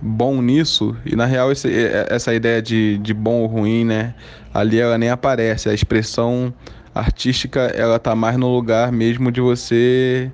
[0.00, 1.68] bom nisso, e na real esse,
[2.08, 4.14] essa ideia de, de bom ou ruim, né,
[4.52, 6.52] ali ela nem aparece, a expressão
[7.00, 10.30] artística ela tá mais no lugar mesmo de você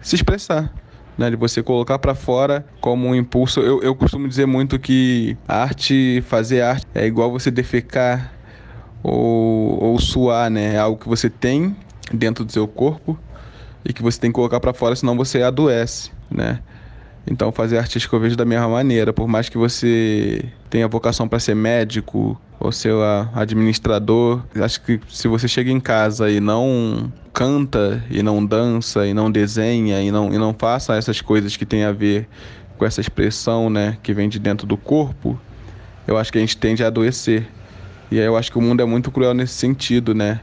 [0.00, 0.72] se expressar.
[1.18, 3.60] Né, de você colocar para fora como um impulso.
[3.60, 8.34] Eu, eu costumo dizer muito que arte, fazer arte, é igual você defecar
[9.02, 10.74] ou, ou suar, né?
[10.74, 11.74] É algo que você tem
[12.12, 13.18] dentro do seu corpo
[13.82, 16.60] e que você tem que colocar para fora, senão você adoece, né?
[17.26, 21.38] Então fazer artístico eu vejo da mesma maneira, por mais que você tenha vocação para
[21.38, 22.94] ser médico ou ser
[23.34, 29.12] administrador, acho que se você chega em casa e não canta e não dança e
[29.12, 32.28] não desenha e não, e não faça essas coisas que tem a ver
[32.78, 35.38] com essa expressão, né, que vem de dentro do corpo,
[36.06, 37.46] eu acho que a gente tende a adoecer.
[38.10, 40.40] E aí eu acho que o mundo é muito cruel nesse sentido, né?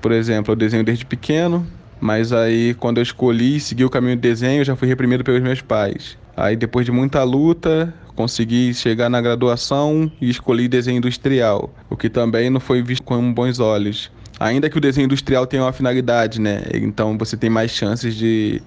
[0.00, 1.66] Por exemplo, eu desenho desde pequeno,
[2.02, 5.62] mas aí, quando eu escolhi seguir o caminho do desenho, já fui reprimido pelos meus
[5.62, 6.18] pais.
[6.36, 12.10] Aí, depois de muita luta, consegui chegar na graduação e escolhi desenho industrial, o que
[12.10, 14.10] também não foi visto com bons olhos.
[14.40, 16.64] Ainda que o desenho industrial tenha uma finalidade, né?
[16.74, 18.60] Então você tem mais chances de,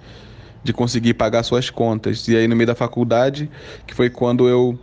[0.63, 2.25] de conseguir pagar suas contas.
[2.29, 3.51] E aí, no meio da faculdade,
[3.85, 4.79] que foi quando eu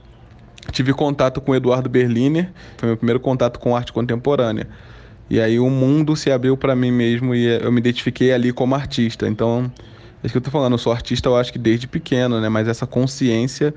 [0.73, 4.69] tive contato com o Eduardo Berliner, foi meu primeiro contato com arte contemporânea.
[5.31, 8.75] E aí o mundo se abriu para mim mesmo e eu me identifiquei ali como
[8.75, 9.27] artista.
[9.27, 9.73] Então,
[10.23, 12.49] é isso que eu tô falando, eu sou artista, eu acho que desde pequeno, né?
[12.49, 13.75] Mas essa consciência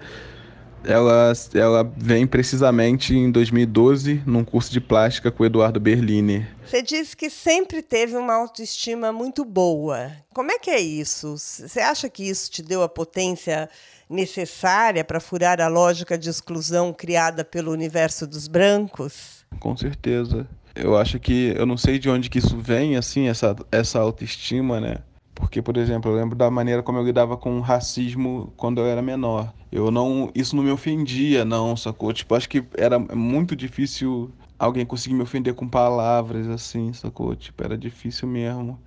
[0.88, 6.46] ela, ela vem precisamente em 2012 num curso de plástica com o Eduardo Berlini.
[6.66, 10.12] Você disse que sempre teve uma autoestima muito boa.
[10.34, 11.38] Como é que é isso?
[11.38, 13.70] Você acha que isso te deu a potência
[14.10, 19.46] necessária para furar a lógica de exclusão criada pelo universo dos brancos?
[19.60, 23.56] Com certeza eu acho que eu não sei de onde que isso vem, assim, essa,
[23.72, 24.98] essa autoestima, né?
[25.34, 29.02] Porque, por exemplo, eu lembro da maneira como eu lidava com racismo quando eu era
[29.02, 29.54] menor.
[29.72, 32.12] Eu não, isso não me ofendia, não, sacou?
[32.14, 37.36] Tipo, acho que era muito difícil alguém conseguir me ofender com palavras, assim, sacou?
[37.36, 38.80] Tipo, era difícil mesmo.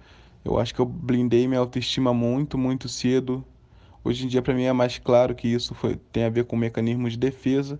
[0.44, 3.44] Eu acho que eu blindei minha autoestima muito, muito cedo.
[4.02, 6.56] Hoje em dia, para mim, é mais claro que isso foi, tem a ver com
[6.56, 7.78] mecanismos de defesa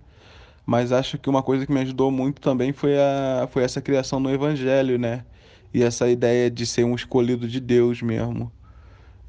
[0.69, 4.19] mas acho que uma coisa que me ajudou muito também foi, a, foi essa criação
[4.19, 5.25] no Evangelho, né?
[5.73, 8.51] E essa ideia de ser um escolhido de Deus mesmo.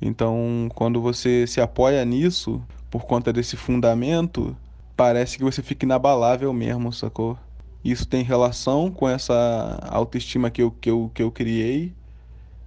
[0.02, 4.54] Então, quando você se apoia nisso, por conta desse fundamento,
[4.94, 7.38] parece que você fica inabalável mesmo, sacou?
[7.82, 11.94] Isso tem relação com essa autoestima que eu, que eu, que eu criei.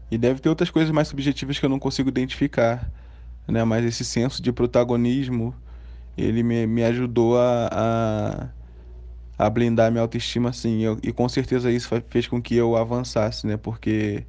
[0.10, 2.90] E deve ter outras coisas mais subjetivas que eu não consigo identificar,
[3.48, 3.64] né?
[3.64, 5.54] Mas esse senso de protagonismo,
[6.18, 8.63] ele me, me ajudou a, a
[9.38, 10.82] a blindar minha autoestima, assim.
[10.82, 13.58] Eu, e com certeza isso fez com que eu avançasse, né?
[13.58, 14.26] Porque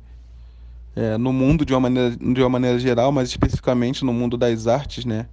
[0.96, 4.66] é, no mundo de uma, maneira, de uma maneira geral, mas especificamente no mundo das
[4.66, 5.26] artes, né?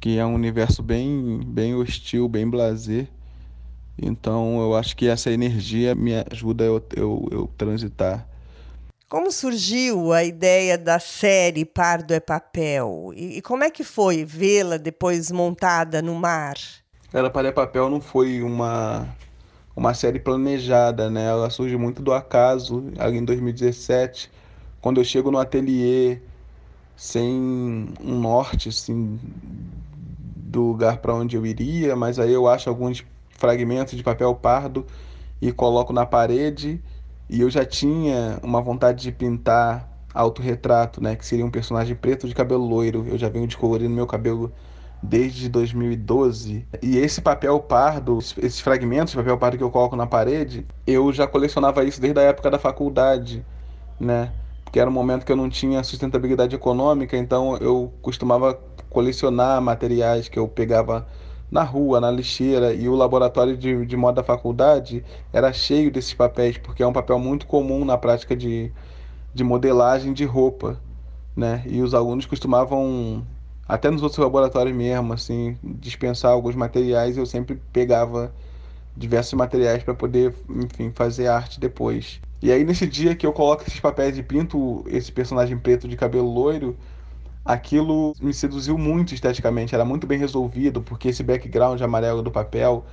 [0.00, 3.08] Que é um universo bem, bem hostil, bem blazer.
[4.00, 8.26] Então eu acho que essa energia me ajuda eu, eu, eu transitar.
[9.08, 13.12] Como surgiu a ideia da série Pardo é Papel?
[13.14, 16.56] E, e como é que foi vê-la depois montada no mar?
[17.12, 19.08] Ela Palha Papel não foi uma,
[19.74, 21.26] uma série planejada, né?
[21.26, 24.30] Ela surge muito do acaso, ali em 2017,
[24.80, 26.20] quando eu chego no ateliê
[26.96, 29.18] sem um norte, assim,
[30.36, 34.86] do lugar para onde eu iria, mas aí eu acho alguns fragmentos de papel pardo
[35.40, 36.80] e coloco na parede
[37.28, 42.28] e eu já tinha uma vontade de pintar autorretrato, né, que seria um personagem preto
[42.28, 43.06] de cabelo loiro.
[43.08, 44.52] Eu já venho descolorindo meu cabelo
[45.02, 46.66] desde 2012.
[46.82, 51.12] E esse papel pardo, esses fragmentos de papel pardo que eu coloco na parede, eu
[51.12, 53.44] já colecionava isso desde a época da faculdade,
[53.98, 54.32] né?
[54.64, 60.28] Porque era um momento que eu não tinha sustentabilidade econômica, então eu costumava colecionar materiais
[60.28, 61.06] que eu pegava
[61.50, 66.14] na rua, na lixeira, e o laboratório de, de moda da faculdade era cheio desses
[66.14, 68.70] papéis, porque é um papel muito comum na prática de,
[69.34, 70.78] de modelagem de roupa,
[71.34, 71.64] né?
[71.66, 73.24] E os alunos costumavam
[73.70, 78.34] até nos outros laboratórios mesmo, assim, dispensar alguns materiais, eu sempre pegava
[78.96, 82.20] diversos materiais para poder, enfim, fazer arte depois.
[82.42, 85.96] E aí nesse dia que eu coloco esses papéis e pinto esse personagem preto de
[85.96, 86.76] cabelo loiro,
[87.44, 92.84] aquilo me seduziu muito esteticamente, era muito bem resolvido, porque esse background amarelo do papel,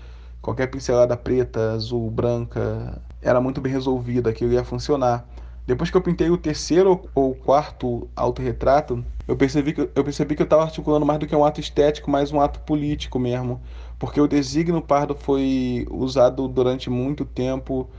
[0.44, 5.28] qualquer pincelada preta, azul, branca, era muito bem resolvido, aquilo ia funcionar.
[5.68, 10.42] Depois que eu pintei o terceiro ou quarto autorretrato, eu percebi que eu percebi que
[10.42, 13.62] eu estava articulando mais do que um ato estético, mais um ato político mesmo,
[14.00, 17.90] porque o designo pardo foi usado durante muito tempo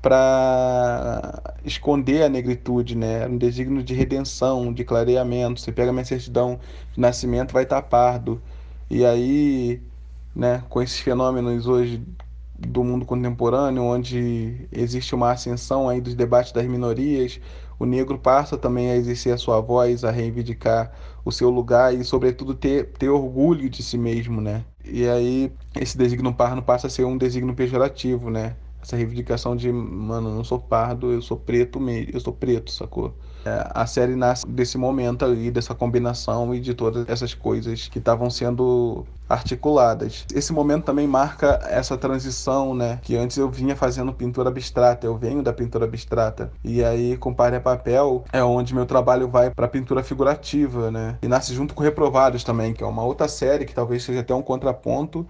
[0.00, 3.22] para esconder a negritude, né?
[3.22, 5.60] Era um designo de redenção, de clareamento.
[5.60, 6.60] Você pega minha certidão
[6.94, 8.40] de nascimento, vai estar pardo.
[8.88, 9.80] E aí,
[10.34, 12.00] né, com esses fenômenos hoje
[12.58, 17.40] do mundo contemporâneo, onde existe uma ascensão aí dos debates das minorias,
[17.78, 20.92] o negro passa também a exercer a sua voz, a reivindicar
[21.24, 24.64] o seu lugar e, sobretudo, ter, ter orgulho de si mesmo, né?
[24.84, 28.56] E aí, esse designo pardo passa a ser um designo pejorativo, né?
[28.80, 32.70] Essa reivindicação de, mano, eu não sou pardo, eu sou preto mesmo, eu sou preto,
[32.70, 33.14] sacou?
[33.46, 38.00] É, a série nasce desse momento ali, dessa combinação e de todas essas coisas que
[38.00, 40.26] estavam sendo articuladas.
[40.34, 42.98] Esse momento também marca essa transição, né?
[43.02, 46.50] Que antes eu vinha fazendo pintura abstrata, eu venho da pintura abstrata.
[46.64, 51.16] E aí, com Pare Papel, é onde meu trabalho vai para pintura figurativa, né?
[51.22, 54.34] E nasce junto com Reprovados também, que é uma outra série que talvez seja até
[54.34, 55.24] um contraponto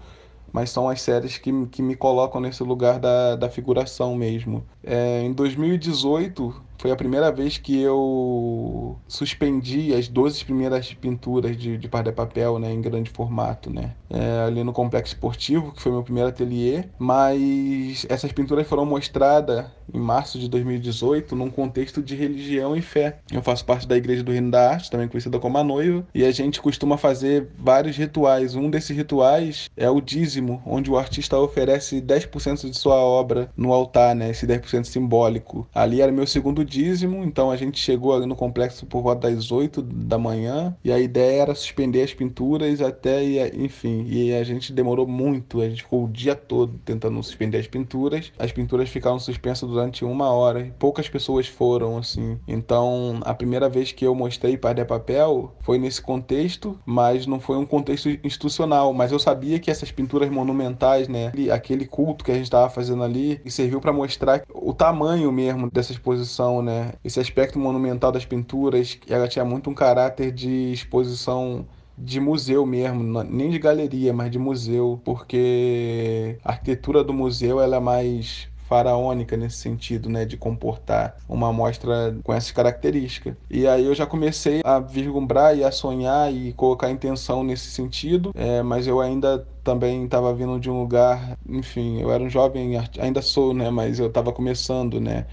[0.51, 4.65] mas são as séries que, que me colocam nesse lugar da, da figuração mesmo.
[4.83, 11.77] É, em 2018, foi a primeira vez que eu suspendi as 12 primeiras pinturas de,
[11.77, 15.91] de de papel, né, em grande formato, né, é, ali no Complexo Esportivo, que foi
[15.91, 22.15] meu primeiro ateliê, mas essas pinturas foram mostradas em março de 2018 num contexto de
[22.15, 23.19] religião e fé.
[23.31, 26.25] Eu faço parte da Igreja do Reino da Arte, também conhecida como a Noiva, e
[26.25, 28.55] a gente costuma fazer vários rituais.
[28.55, 33.73] Um desses rituais é o dízimo, onde o artista oferece 10% de sua obra no
[33.73, 35.67] altar, né, esse 10% simbólico.
[35.73, 39.51] Ali era meu segundo dízimo, então a gente chegou ali no complexo por volta das
[39.51, 44.73] 8 da manhã e a ideia era suspender as pinturas até, enfim, e a gente
[44.73, 48.31] demorou muito, a gente ficou o dia todo tentando suspender as pinturas.
[48.37, 52.37] As pinturas ficaram suspensas durante uma hora e poucas pessoas foram, assim.
[52.47, 57.57] Então, a primeira vez que eu mostrei Padre Papel foi nesse contexto, mas não foi
[57.57, 62.35] um contexto institucional, mas eu sabia que essas pinturas monumentais, né, aquele culto que a
[62.35, 66.93] gente estava fazendo ali, serviu para mostrar o tamanho mesmo dessa exposição né?
[67.03, 71.65] Esse aspecto monumental das pinturas, ela tinha muito um caráter de exposição
[71.97, 77.77] de museu mesmo, nem de galeria, mas de museu, porque a arquitetura do museu ela
[77.77, 83.33] é mais faraônica nesse sentido, né, de comportar uma amostra com essas características.
[83.49, 88.31] E aí eu já comecei a vislumbrar e a sonhar e colocar intenção nesse sentido,
[88.35, 92.73] é, mas eu ainda também estava vindo de um lugar, enfim, eu era um jovem,
[92.99, 95.25] ainda sou, né, mas eu estava começando, né,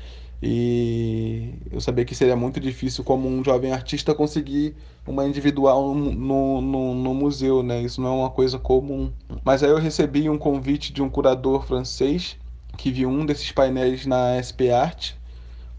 [0.47, 4.77] e eu sabia que seria muito difícil como um jovem artista conseguir
[5.07, 7.81] uma individual no, no, no, museu, né?
[7.81, 9.11] Isso não é uma coisa comum.
[9.43, 12.37] Mas aí eu recebi um convite de um curador francês
[12.77, 15.13] que viu um desses painéis na SP Art,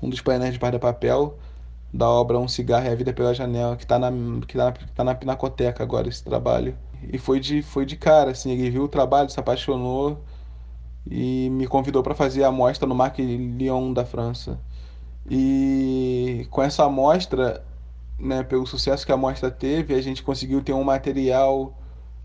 [0.02, 1.38] um dos painéis de de papel
[1.94, 4.12] da obra Um Cigarro e a Vida pela Janela, que está na,
[4.48, 6.76] que tá na, tá na Pinacoteca agora esse trabalho.
[7.14, 10.24] E foi de, foi de cara, assim, ele viu o trabalho, se apaixonou
[11.10, 14.60] e me convidou para fazer a amostra no Marc Lyon da França.
[15.30, 17.64] E com essa amostra,
[18.20, 21.78] né, pelo sucesso que a amostra teve, a gente conseguiu ter um material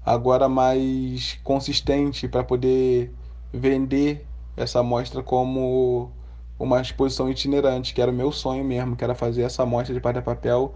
[0.04, 3.12] agora mais consistente para poder
[3.52, 4.26] vender
[4.56, 6.10] essa amostra como
[6.58, 10.00] uma exposição itinerante, que era o meu sonho mesmo, que era fazer essa amostra de
[10.00, 10.74] papel papel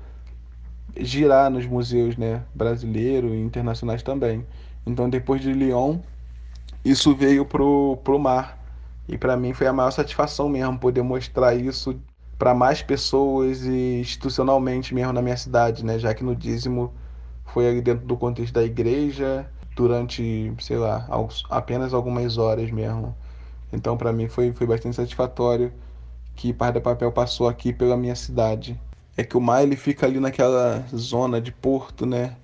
[0.97, 4.47] girar nos museus, né, brasileiro e internacionais também.
[4.87, 5.99] Então, depois de Lyon,
[6.85, 8.59] isso veio pro, pro mar.
[9.09, 12.01] E para mim foi a maior satisfação mesmo poder mostrar isso
[12.39, 15.99] para mais pessoas e institucionalmente mesmo na minha cidade, né?
[15.99, 16.93] Já que no dízimo
[17.47, 21.07] foi ali dentro do contexto da igreja durante, sei lá,
[21.51, 23.15] apenas algumas horas mesmo.
[23.73, 25.73] Então para mim foi, foi bastante satisfatório
[26.35, 28.81] que Par da Papel passou aqui pela minha cidade.
[29.17, 32.37] É que o mar ele fica ali naquela zona de porto, né?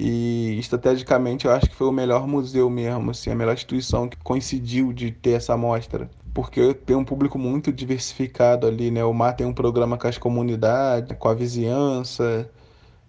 [0.00, 4.16] E estrategicamente eu acho que foi o melhor museu mesmo, assim, a melhor instituição que
[4.18, 6.08] coincidiu de ter essa amostra.
[6.32, 9.04] Porque tem um público muito diversificado ali, né?
[9.04, 12.48] O MAR tem um programa com as comunidades, com a vizinhança.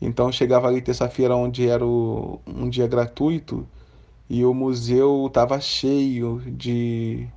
[0.02, 3.68] Então chegava ali terça-feira onde era o, um dia gratuito
[4.30, 7.28] e o museu estava cheio de,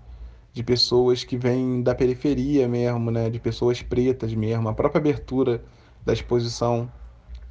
[0.52, 3.28] de pessoas que vêm da periferia mesmo, né?
[3.28, 4.68] De pessoas pretas mesmo.
[4.68, 5.62] A própria abertura
[6.06, 6.90] da exposição,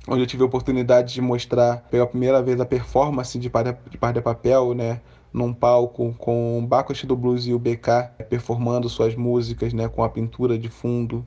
[0.08, 3.98] onde eu tive a oportunidade de mostrar pela primeira vez a performance de Par de,
[3.98, 5.02] Par de Papel, né?
[5.32, 9.88] Num palco com o Bacchus do Blues e o BK performando suas músicas, né?
[9.88, 11.26] Com a pintura de fundo,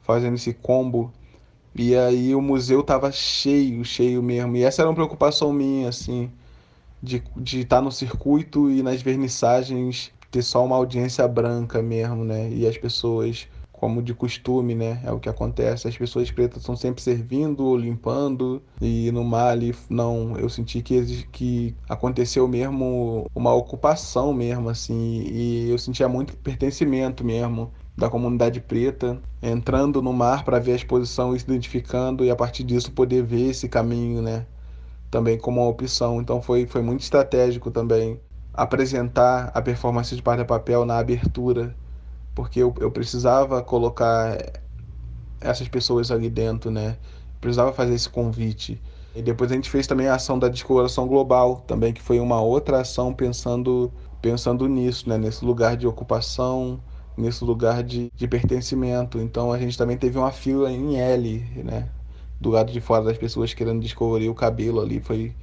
[0.00, 1.12] fazendo esse combo.
[1.74, 4.56] E aí o museu tava cheio, cheio mesmo.
[4.56, 6.30] E essa era uma preocupação minha, assim,
[7.02, 12.24] de estar de tá no circuito e nas vernissagens ter só uma audiência branca mesmo,
[12.24, 12.48] né?
[12.50, 13.46] E as pessoas,
[13.82, 15.00] como de costume, né?
[15.02, 15.88] É o que acontece.
[15.88, 18.62] As pessoas pretas estão sempre servindo limpando.
[18.80, 20.38] E no Mali, não.
[20.38, 25.24] Eu senti que, que aconteceu mesmo uma ocupação mesmo, assim.
[25.26, 30.76] E eu sentia muito pertencimento mesmo da comunidade preta, entrando no mar para ver a
[30.76, 34.46] exposição e se identificando, e a partir disso poder ver esse caminho, né?
[35.10, 36.20] Também como uma opção.
[36.20, 38.20] Então foi, foi muito estratégico também
[38.54, 41.74] apresentar a performance de Parda Papel na abertura,
[42.34, 44.38] porque eu, eu precisava colocar
[45.40, 46.96] essas pessoas ali dentro, né?
[47.40, 48.80] precisava fazer esse convite.
[49.14, 52.40] E depois a gente fez também a ação da descoloração global, também que foi uma
[52.40, 55.18] outra ação pensando pensando nisso, né?
[55.18, 56.80] Nesse lugar de ocupação,
[57.16, 59.18] nesse lugar de, de pertencimento.
[59.18, 61.90] Então a gente também teve uma fila em L, né?
[62.40, 65.34] Do lado de fora das pessoas querendo descolorir o cabelo ali, foi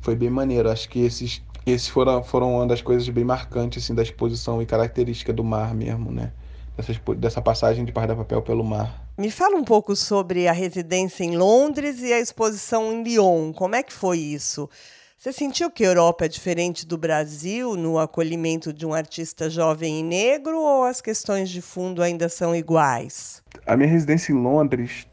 [0.00, 0.70] foi bem maneiro.
[0.70, 4.66] Acho que esses esses foram, foram uma das coisas bem marcantes assim, da exposição e
[4.66, 6.32] característica do mar mesmo, né?
[6.76, 9.04] Dessa, dessa passagem de Par da Papel pelo mar.
[9.18, 13.52] Me fala um pouco sobre a residência em Londres e a exposição em Lyon.
[13.52, 14.68] Como é que foi isso?
[15.16, 20.00] Você sentiu que a Europa é diferente do Brasil no acolhimento de um artista jovem
[20.00, 23.42] e negro ou as questões de fundo ainda são iguais?
[23.66, 25.06] A minha residência em Londres,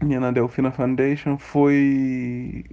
[0.00, 2.64] na Delfina Foundation, foi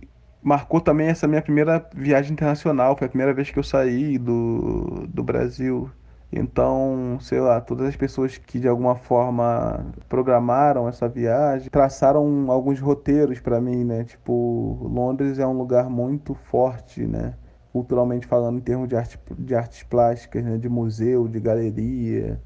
[0.42, 2.96] marcou também essa minha primeira viagem internacional.
[2.98, 5.90] Foi a primeira vez que eu saí do, do Brasil.
[6.32, 12.80] Então, sei lá, todas as pessoas que de alguma forma programaram essa viagem traçaram alguns
[12.82, 14.04] roteiros para mim, né?
[14.04, 17.34] Tipo, Londres é um lugar muito forte, né?
[17.72, 20.58] Culturalmente falando, em termos de, arte, de artes plásticas, né?
[20.58, 22.42] De museu, de galeria.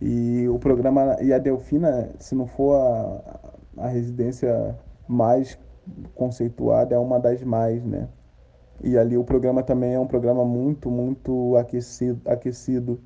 [0.00, 1.16] E o programa.
[1.20, 5.58] E a Delfina, se não for a, a residência mais
[6.14, 8.08] conceituada é uma das mais, né?
[8.82, 12.20] E ali o programa também é um programa muito, muito aquecido.
[12.30, 13.00] aquecido.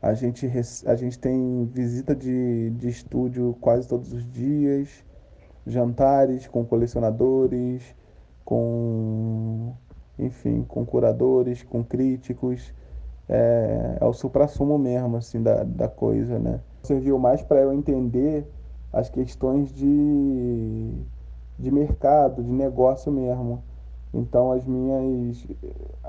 [0.00, 0.46] A, gente,
[0.86, 5.04] a gente tem visita de, de estúdio quase todos os dias,
[5.66, 7.82] jantares com colecionadores,
[8.44, 9.72] com,
[10.18, 12.74] enfim, com curadores, com críticos.
[13.28, 16.60] É, é o supra-sumo mesmo, assim, da, da coisa, né?
[16.82, 18.46] Serviu mais para eu entender
[18.92, 20.92] as questões de
[21.58, 23.62] de mercado, de negócio mesmo.
[24.12, 25.46] Então as minhas,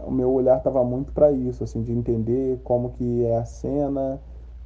[0.05, 4.19] o meu olhar estava muito para isso, assim, de entender como que é a cena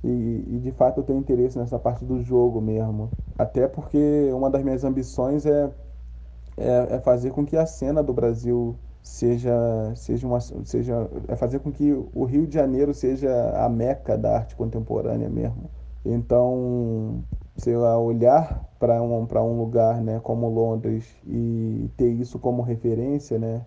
[0.04, 3.10] e, e, de fato eu tenho interesse nessa parte do jogo mesmo.
[3.38, 5.72] Até porque uma das minhas ambições é,
[6.58, 9.52] é, é fazer com que a cena do Brasil seja
[9.96, 14.36] seja uma seja é fazer com que o Rio de Janeiro seja a meca da
[14.38, 15.70] arte contemporânea mesmo.
[16.04, 17.24] Então,
[17.62, 23.38] sei lá, olhar para um, um lugar né, como Londres e ter isso como referência,
[23.38, 23.64] né,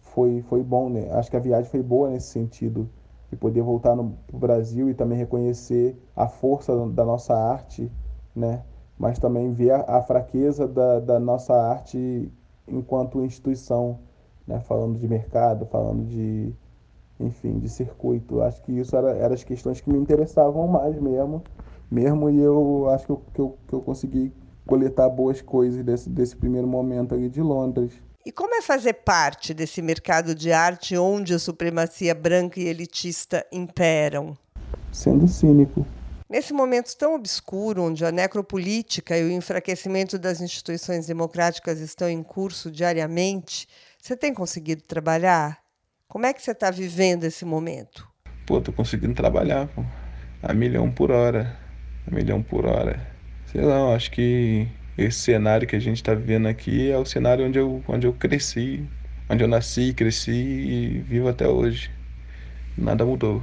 [0.00, 0.88] foi, foi bom.
[0.88, 1.08] Né?
[1.12, 2.90] Acho que a viagem foi boa nesse sentido,
[3.30, 7.88] de poder voltar no Brasil e também reconhecer a força da nossa arte,
[8.34, 8.64] né,
[8.98, 12.28] mas também ver a, a fraqueza da, da nossa arte
[12.66, 14.00] enquanto instituição,
[14.44, 16.52] né, falando de mercado, falando de,
[17.20, 18.42] enfim, de circuito.
[18.42, 21.44] Acho que isso era, eram as questões que me interessavam mais mesmo
[21.90, 24.32] mesmo e eu acho que eu, que eu, que eu consegui
[24.66, 27.92] coletar boas coisas desse, desse primeiro momento ali de Londres.
[28.24, 33.44] E como é fazer parte desse mercado de arte onde a supremacia branca e elitista
[33.50, 34.36] imperam?
[34.92, 35.84] Sendo cínico.
[36.28, 42.22] Nesse momento tão obscuro, onde a necropolítica e o enfraquecimento das instituições democráticas estão em
[42.22, 43.66] curso diariamente,
[44.00, 45.58] você tem conseguido trabalhar?
[46.06, 48.06] Como é que você está vivendo esse momento?
[48.46, 49.82] Pô, tô conseguindo trabalhar pô,
[50.42, 51.58] a milhão por hora
[52.08, 53.00] milhão por hora.
[53.46, 57.46] Sei lá, acho que esse cenário que a gente está vivendo aqui é o cenário
[57.46, 58.84] onde eu, onde eu cresci,
[59.28, 61.90] onde eu nasci, cresci e vivo até hoje.
[62.76, 63.42] Nada mudou.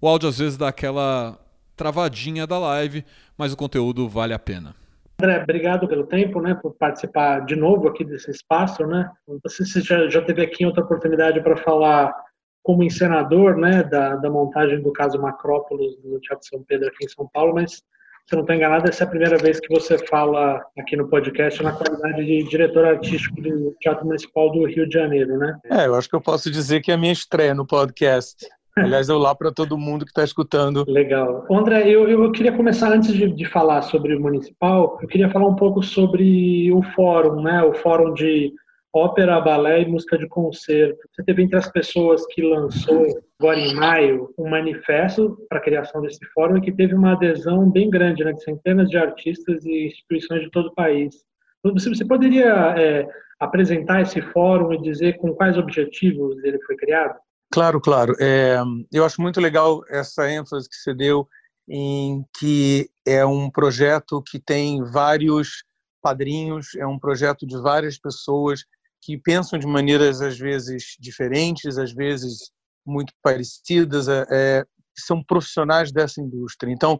[0.00, 1.38] O áudio às vezes dá aquela
[1.76, 3.04] travadinha da live,
[3.36, 4.74] mas o conteúdo vale a pena.
[5.20, 9.10] André, obrigado pelo tempo, né, por participar de novo aqui desse espaço, né.
[9.44, 12.29] Você já, já teve aqui outra oportunidade para falar
[12.62, 17.08] como encenador, né, da, da montagem do caso Macrópolis no Teatro São Pedro aqui em
[17.08, 17.82] São Paulo, mas
[18.30, 21.60] se não estou enganado, essa é a primeira vez que você fala aqui no podcast
[21.62, 25.58] na qualidade de diretor artístico do Teatro Municipal do Rio de Janeiro, né?
[25.64, 28.46] É, eu acho que eu posso dizer que é a minha estreia no podcast.
[28.76, 30.84] Aliás, eu lá para todo mundo que está escutando.
[30.86, 31.44] Legal.
[31.50, 35.48] André, eu, eu queria começar, antes de, de falar sobre o municipal, eu queria falar
[35.48, 37.62] um pouco sobre o fórum, né?
[37.64, 38.52] O fórum de
[38.92, 40.98] ópera, balé e música de concerto.
[41.12, 43.06] Você teve entre as pessoas que lançou
[43.38, 47.88] agora em maio um manifesto para a criação desse fórum que teve uma adesão bem
[47.88, 51.24] grande, né, de centenas de artistas e instituições de todo o país.
[51.62, 53.06] Você poderia é,
[53.38, 57.18] apresentar esse fórum e dizer com quais objetivos ele foi criado?
[57.52, 58.14] Claro, claro.
[58.20, 58.58] É,
[58.92, 61.28] eu acho muito legal essa ênfase que você deu
[61.68, 65.64] em que é um projeto que tem vários
[66.02, 68.64] padrinhos, é um projeto de várias pessoas
[69.00, 72.50] que pensam de maneiras às vezes diferentes, às vezes
[72.86, 74.64] muito parecidas, é, é,
[74.96, 76.72] são profissionais dessa indústria.
[76.72, 76.98] Então,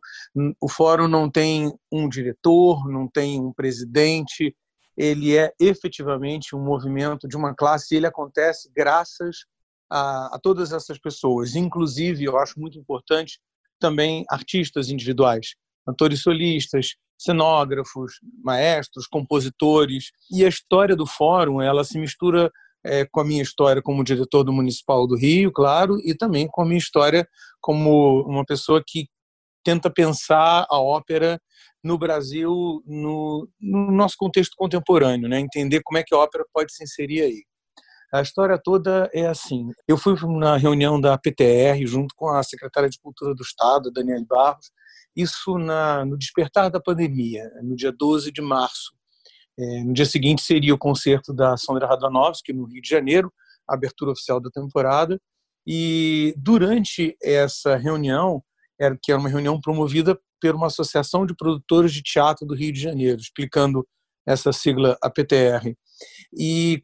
[0.61, 4.55] o fórum não tem um diretor, não tem um presidente,
[4.97, 9.45] ele é efetivamente um movimento de uma classe e ele acontece graças
[9.89, 13.41] a, a todas essas pessoas, inclusive, eu acho muito importante,
[13.79, 15.55] também artistas individuais,
[15.87, 20.11] cantores solistas, cenógrafos, maestros, compositores.
[20.31, 22.51] E a história do fórum, ela se mistura
[22.83, 26.63] é, com a minha história como diretor do Municipal do Rio, claro, e também com
[26.63, 27.29] a minha história
[27.61, 29.07] como uma pessoa que
[29.63, 31.39] tenta pensar a ópera
[31.85, 35.39] no Brasil, no, no nosso contexto contemporâneo, né?
[35.39, 37.43] entender como é que a ópera pode se inserir aí.
[38.13, 39.69] A história toda é assim.
[39.87, 44.25] Eu fui na reunião da PTR junto com a secretária de Cultura do Estado, Daniela
[44.29, 44.71] Barros,
[45.17, 48.93] isso na, no despertar da pandemia, no dia 12 de março.
[49.59, 53.33] É, no dia seguinte seria o concerto da Sandra Radonovski, no Rio de Janeiro,
[53.69, 55.21] a abertura oficial da temporada.
[55.67, 58.43] E durante essa reunião,
[58.81, 62.73] era, que era uma reunião promovida por uma associação de produtores de teatro do Rio
[62.73, 63.87] de Janeiro, explicando
[64.27, 65.77] essa sigla APTR.
[66.39, 66.83] E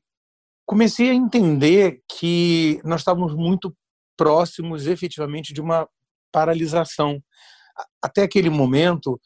[0.66, 3.74] comecei a entender que nós estávamos muito
[4.16, 5.89] próximos, efetivamente, de uma
[6.31, 7.22] paralisação
[8.03, 9.20] até aquele momento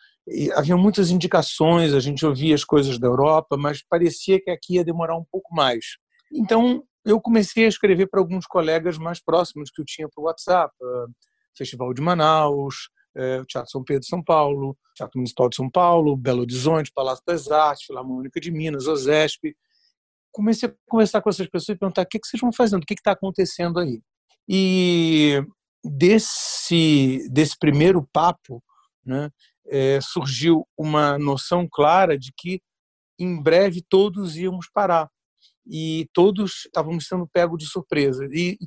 [0.55, 4.85] havia muitas indicações, a gente ouvia as coisas da Europa, mas parecia que aqui ia
[4.85, 5.97] demorar um pouco mais.
[6.33, 10.27] Então eu comecei a escrever para alguns colegas mais próximos que eu tinha para o
[10.27, 10.73] WhatsApp,
[11.57, 12.91] Festival de Manaus,
[13.41, 17.25] o Teatro São Pedro de São Paulo, Teatro Municipal de São Paulo, Belo Horizonte, Palácio
[17.27, 19.57] das Artes, Filarmônica de Minas, OSESP.
[20.33, 22.87] Comecei a conversar com essas pessoas e perguntar o que, que vocês vão fazendo, o
[22.87, 24.01] que está acontecendo aí.
[24.49, 25.43] E
[25.85, 28.63] desse, desse primeiro papo
[29.05, 29.31] né,
[29.67, 32.61] é, surgiu uma noção clara de que
[33.19, 35.09] em breve todos íamos parar
[35.67, 38.27] e todos estávamos sendo pegos de surpresa.
[38.33, 38.59] E,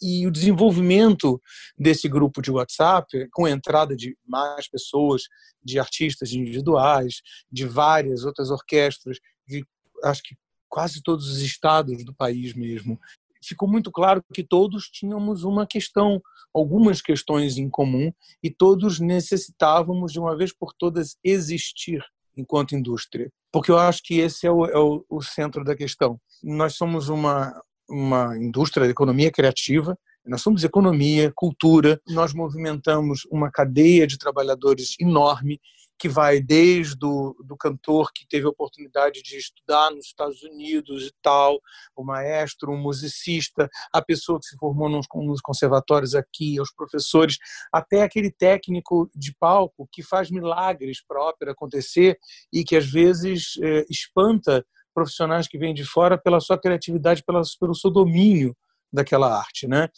[0.00, 1.40] e o desenvolvimento
[1.76, 5.22] desse grupo de WhatsApp, com a entrada de mais pessoas,
[5.62, 9.64] de artistas individuais, de várias outras orquestras, de
[10.04, 10.36] acho que
[10.68, 12.98] quase todos os estados do país mesmo,
[13.42, 16.20] ficou muito claro que todos tínhamos uma questão,
[16.54, 18.12] algumas questões em comum,
[18.42, 22.02] e todos necessitávamos, de uma vez por todas, existir
[22.36, 23.30] enquanto indústria.
[23.52, 26.20] Porque eu acho que esse é o, é o, o centro da questão.
[26.42, 33.50] Nós somos uma, uma indústria de economia criativa, nós somos economia, cultura, nós movimentamos uma
[33.50, 35.58] cadeia de trabalhadores enorme
[35.98, 41.06] que vai desde o do cantor que teve a oportunidade de estudar nos Estados Unidos
[41.06, 41.60] e tal,
[41.96, 47.38] o maestro, o musicista, a pessoa que se formou nos, nos conservatórios aqui, os professores,
[47.72, 52.18] até aquele técnico de palco que faz milagres para a ópera acontecer
[52.52, 57.42] e que às vezes é, espanta profissionais que vêm de fora pela sua criatividade, pela,
[57.60, 58.56] pelo seu domínio
[58.92, 59.88] daquela arte, né?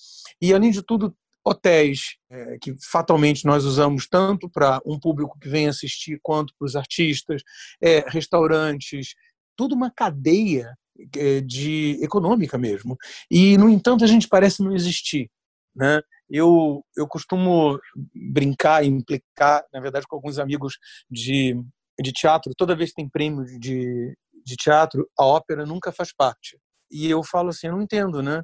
[0.41, 5.49] E além de tudo hotéis, é, que fatalmente nós usamos tanto para um público que
[5.49, 7.43] vem assistir quanto para os artistas,
[7.83, 9.15] é, restaurantes,
[9.57, 10.75] tudo uma cadeia
[11.17, 12.97] é, de econômica mesmo.
[13.31, 15.31] E no entanto a gente parece não existir,
[15.75, 16.03] né?
[16.29, 17.79] Eu eu costumo
[18.15, 20.79] brincar implicar, na verdade, com alguns amigos
[21.11, 21.57] de
[22.01, 22.53] de teatro.
[22.57, 24.15] Toda vez que tem prêmio de
[24.45, 26.59] de teatro, a ópera nunca faz parte.
[26.91, 28.43] E eu falo assim, eu não entendo, né?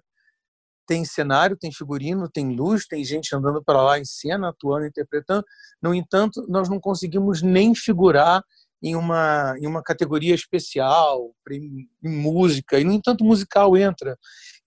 [0.86, 5.44] Tem cenário, tem figurino, tem luz, tem gente andando para lá em cena, atuando, interpretando.
[5.82, 8.42] No entanto, nós não conseguimos nem figurar
[8.82, 14.16] em uma, em uma categoria especial, em, música, e no entanto, musical entra.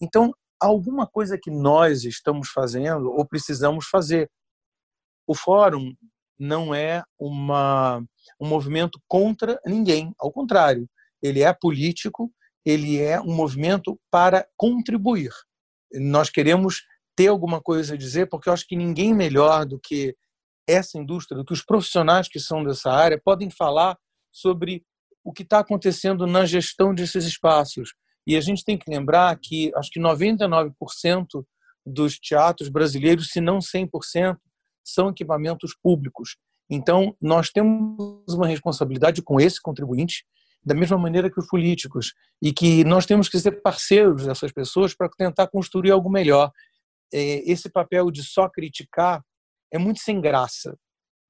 [0.02, 4.30] Então, alguma coisa que nós estamos fazendo ou precisamos fazer.
[5.26, 5.94] O fórum
[6.38, 8.04] não é uma,
[8.40, 10.90] um movimento contra ninguém, ao contrário,
[11.22, 12.32] ele é político,
[12.66, 15.32] ele é um movimento para contribuir.
[15.94, 16.84] Nós queremos
[17.16, 20.16] ter alguma coisa a dizer, porque eu acho que ninguém melhor do que
[20.68, 23.98] essa indústria, do que os profissionais que são dessa área, podem falar
[24.32, 24.84] sobre
[25.24, 27.94] o que está acontecendo na gestão desses espaços.
[28.26, 30.72] E a gente tem que lembrar que acho que 99%
[31.86, 34.38] dos teatros brasileiros, se não 100%,
[34.84, 36.38] são equipamentos públicos.
[36.70, 40.24] Então, nós temos uma responsabilidade com esse contribuinte,
[40.64, 44.94] da mesma maneira que os políticos, e que nós temos que ser parceiros dessas pessoas
[44.94, 46.52] para tentar construir algo melhor.
[47.14, 49.24] É, esse papel de só criticar
[49.72, 50.78] é muito sem graça,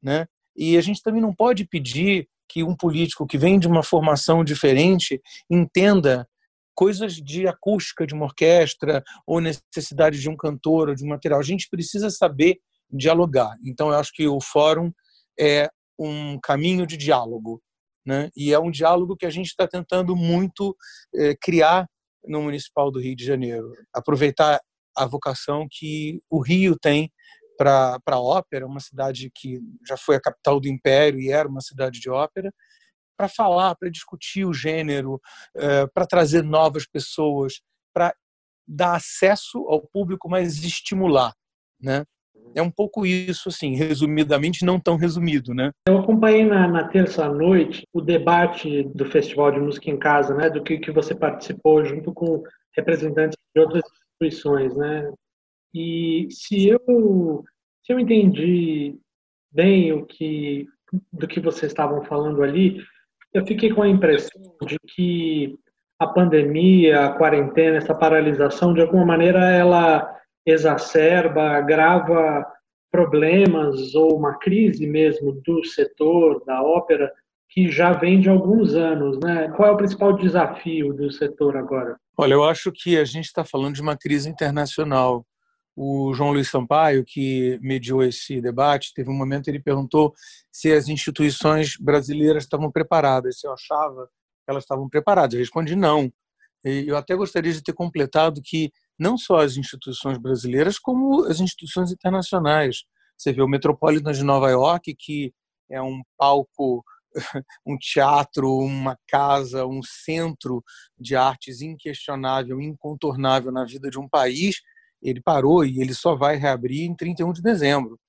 [0.02, 0.26] né?
[0.56, 4.44] E a gente também não pode pedir que um político que vem de uma formação
[4.44, 6.28] diferente entenda
[6.74, 11.40] coisas de acústica de uma orquestra ou necessidade de um cantor ou de um material.
[11.40, 12.58] A gente precisa saber
[12.90, 13.56] dialogar.
[13.64, 14.92] Então, eu acho que o fórum
[15.40, 15.70] é
[16.00, 17.62] um caminho de diálogo,
[18.06, 18.30] né?
[18.36, 20.76] E é um diálogo que a gente está tentando muito
[21.16, 21.88] é, criar
[22.26, 24.60] no Municipal do Rio de Janeiro, aproveitar
[24.96, 27.12] a vocação que o Rio tem
[27.58, 31.62] para a ópera, uma cidade que já foi a capital do Império e era uma
[31.62, 32.54] cidade de ópera,
[33.18, 35.20] para falar, para discutir o gênero,
[35.58, 37.60] eh, para trazer novas pessoas,
[37.94, 38.16] para
[38.66, 41.34] dar acesso ao público, mas estimular,
[41.82, 42.06] né?
[42.56, 45.72] É um pouco isso, assim, resumidamente, não tão resumido, né?
[45.88, 50.50] Eu acompanhei na, na terça-noite o debate do Festival de Música em Casa, né?
[50.50, 52.44] Do que, que você participou junto com
[52.76, 53.84] representantes de outras
[54.20, 55.12] instituições, né?
[55.74, 57.44] E se eu,
[57.86, 58.98] se eu entendi
[59.52, 60.68] bem o que
[61.14, 62.82] do que vocês estavam falando ali,
[63.32, 65.56] eu fiquei com a impressão de que
[66.00, 70.16] a pandemia, a quarentena, essa paralisação, de alguma maneira, ela
[70.50, 72.46] exacerba, agrava
[72.92, 77.12] problemas ou uma crise mesmo do setor da ópera
[77.50, 79.52] que já vem de alguns anos, né?
[79.56, 81.98] Qual é o principal desafio do setor agora?
[82.18, 85.26] Olha, eu acho que a gente está falando de uma crise internacional
[85.82, 90.14] o João Luiz Sampaio, que mediou esse debate, teve um momento ele perguntou
[90.52, 95.36] se as instituições brasileiras estavam preparadas, se eu achava que elas estavam preparadas.
[95.36, 96.12] Eu respondi não.
[96.66, 101.40] E eu até gostaria de ter completado que não só as instituições brasileiras, como as
[101.40, 102.84] instituições internacionais.
[103.18, 105.34] Você vê o Metropolitan de Nova York, que
[105.70, 106.84] é um palco,
[107.66, 110.64] um teatro, uma casa, um centro
[111.00, 114.58] de artes inquestionável, incontornável na vida de um país,
[115.02, 118.00] ele parou e ele só vai reabrir em 31 de dezembro.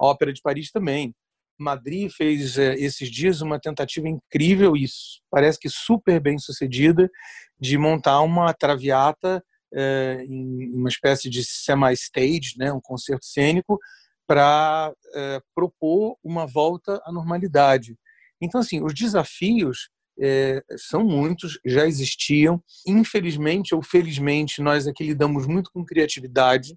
[0.00, 1.14] A Ópera de Paris também.
[1.58, 4.84] Madrid fez é, esses dias uma tentativa incrível e
[5.30, 7.10] parece que super bem sucedida
[7.58, 9.42] de montar uma traviata
[9.74, 13.78] é, em uma espécie de semi-stage, né, um concerto cênico,
[14.26, 17.96] para é, propor uma volta à normalidade.
[18.40, 19.88] Então, assim, os desafios
[20.18, 22.62] é, são muitos, já existiam.
[22.86, 26.76] Infelizmente ou felizmente, nós aqui lidamos muito com criatividade,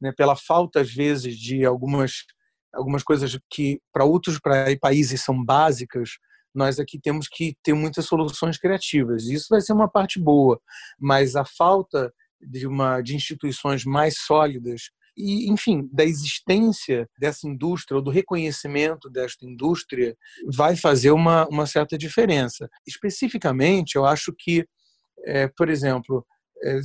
[0.00, 2.24] né, pela falta, às vezes, de algumas,
[2.72, 4.38] algumas coisas que para outros
[4.80, 6.10] países são básicas,
[6.54, 9.24] nós aqui temos que ter muitas soluções criativas.
[9.24, 10.60] Isso vai ser uma parte boa,
[10.98, 17.96] mas a falta de, uma, de instituições mais sólidas e, enfim, da existência dessa indústria
[17.96, 20.16] ou do reconhecimento desta indústria
[20.52, 22.68] vai fazer uma, uma certa diferença.
[22.86, 24.66] Especificamente, eu acho que,
[25.24, 26.26] é, por exemplo,
[26.62, 26.80] é,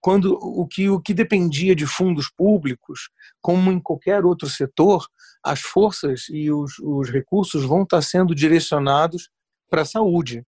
[0.00, 3.10] quando o que, o que dependia de fundos públicos,
[3.40, 5.06] como em qualquer outro setor,
[5.44, 9.30] as forças e os, os recursos vão estar sendo direcionados
[9.70, 10.44] para a saúde,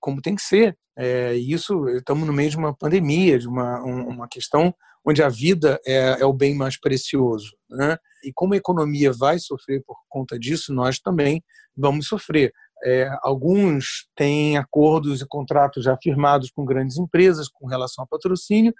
[0.00, 0.76] como tem que ser.
[0.96, 4.74] É, isso, estamos no meio de uma pandemia, de uma, uma questão
[5.04, 7.56] onde a vida é, é o bem mais precioso.
[7.70, 7.96] Né?
[8.24, 11.42] E como a economia vai sofrer por conta disso, nós também
[11.76, 12.52] vamos sofrer.
[12.84, 18.72] É, alguns têm acordos e contratos já firmados com grandes empresas com relação ao patrocínio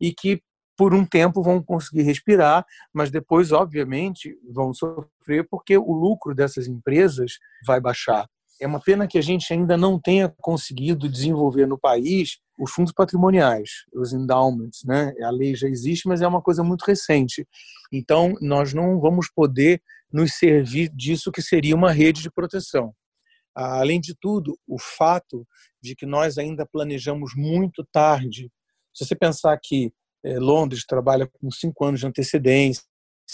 [0.00, 0.42] e que
[0.76, 6.66] por um tempo vão conseguir respirar, mas depois, obviamente, vão sofrer porque o lucro dessas
[6.66, 8.26] empresas vai baixar.
[8.60, 12.92] É uma pena que a gente ainda não tenha conseguido desenvolver no país os fundos
[12.92, 15.12] patrimoniais, os endowments, né?
[15.22, 17.46] A lei já existe, mas é uma coisa muito recente.
[17.92, 19.82] Então, nós não vamos poder
[20.12, 22.94] nos servir disso que seria uma rede de proteção.
[23.54, 25.46] Além de tudo, o fato
[25.80, 28.50] de que nós ainda planejamos muito tarde.
[28.94, 29.92] Se você pensar que
[30.24, 32.84] é, Londres trabalha com cinco anos de antecedência,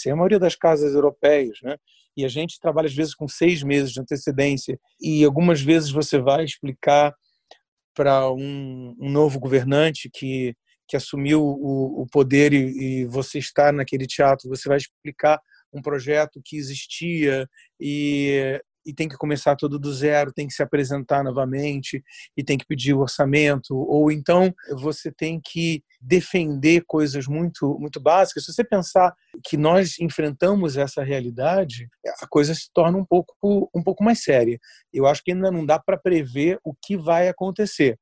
[0.07, 1.75] a maioria das casas europeias, né?
[2.15, 4.79] E a gente trabalha às vezes com seis meses de antecedência.
[4.99, 7.13] E algumas vezes você vai explicar
[7.93, 10.55] para um, um, novo governante que
[10.89, 15.39] que assumiu o, o poder e, e você está naquele teatro, você vai explicar
[15.71, 17.47] um projeto que existia
[17.79, 22.03] e e tem que começar tudo do zero, tem que se apresentar novamente
[22.35, 27.99] e tem que pedir o orçamento, ou então você tem que defender coisas muito muito
[27.99, 28.45] básicas.
[28.45, 29.13] Se você pensar
[29.43, 31.87] que nós enfrentamos essa realidade,
[32.21, 33.35] a coisa se torna um pouco
[33.75, 34.59] um pouco mais séria.
[34.93, 37.99] Eu acho que ainda não dá para prever o que vai acontecer,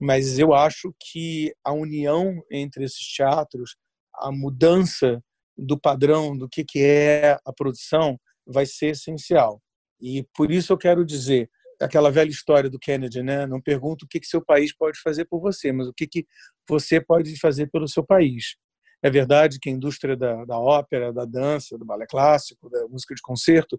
[0.00, 3.76] mas eu acho que a união entre esses teatros,
[4.14, 5.22] a mudança
[5.56, 9.60] do padrão do que que é a produção vai ser essencial.
[10.00, 13.46] E por isso eu quero dizer aquela velha história do Kennedy, né?
[13.46, 16.26] Não pergunta o que que seu país pode fazer por você, mas o que que
[16.68, 18.56] você pode fazer pelo seu país.
[19.02, 23.14] É verdade que a indústria da, da ópera, da dança, do balé clássico, da música
[23.14, 23.76] de concerto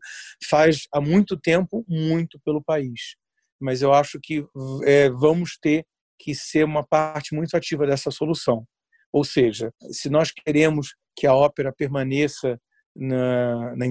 [0.48, 3.16] faz há muito tempo muito pelo país,
[3.60, 4.46] mas eu acho que
[4.86, 5.86] é, vamos ter
[6.20, 8.66] que ser uma parte muito ativa dessa solução.
[9.12, 12.60] Ou seja, se nós queremos que a ópera permaneça
[12.96, 13.86] na, na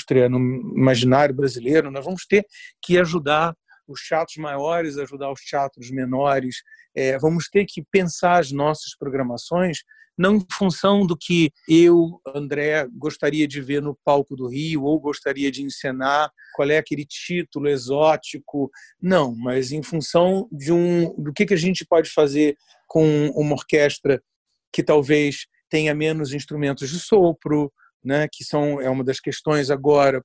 [0.00, 2.44] indústria, no imaginário brasileiro, nós vamos ter
[2.82, 3.54] que ajudar
[3.86, 6.62] os teatros maiores, ajudar os teatros menores,
[6.94, 9.78] é, vamos ter que pensar as nossas programações
[10.18, 15.00] não em função do que eu, André, gostaria de ver no palco do Rio ou
[15.00, 18.70] gostaria de encenar, qual é aquele título exótico,
[19.00, 22.54] não, mas em função de um do que que a gente pode fazer
[22.86, 24.22] com uma orquestra
[24.70, 27.72] que talvez tenha menos instrumentos de sopro,
[28.04, 30.22] né, que são é uma das questões agora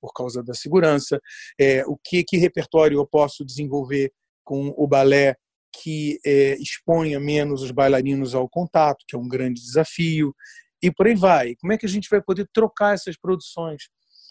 [0.00, 1.20] por causa da segurança,
[1.60, 4.12] é, o que, que repertório eu posso desenvolver
[4.44, 5.36] com o balé
[5.82, 10.34] que é, exponha menos os bailarinos ao contato, que é um grande desafio,
[10.82, 11.54] e por aí vai.
[11.56, 13.88] Como é que a gente vai poder trocar essas produções?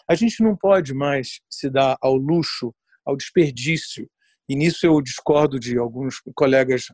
[0.08, 2.74] A gente não pode mais se dar ao luxo,
[3.04, 4.08] ao desperdício,
[4.48, 6.86] e nisso eu discordo de alguns colegas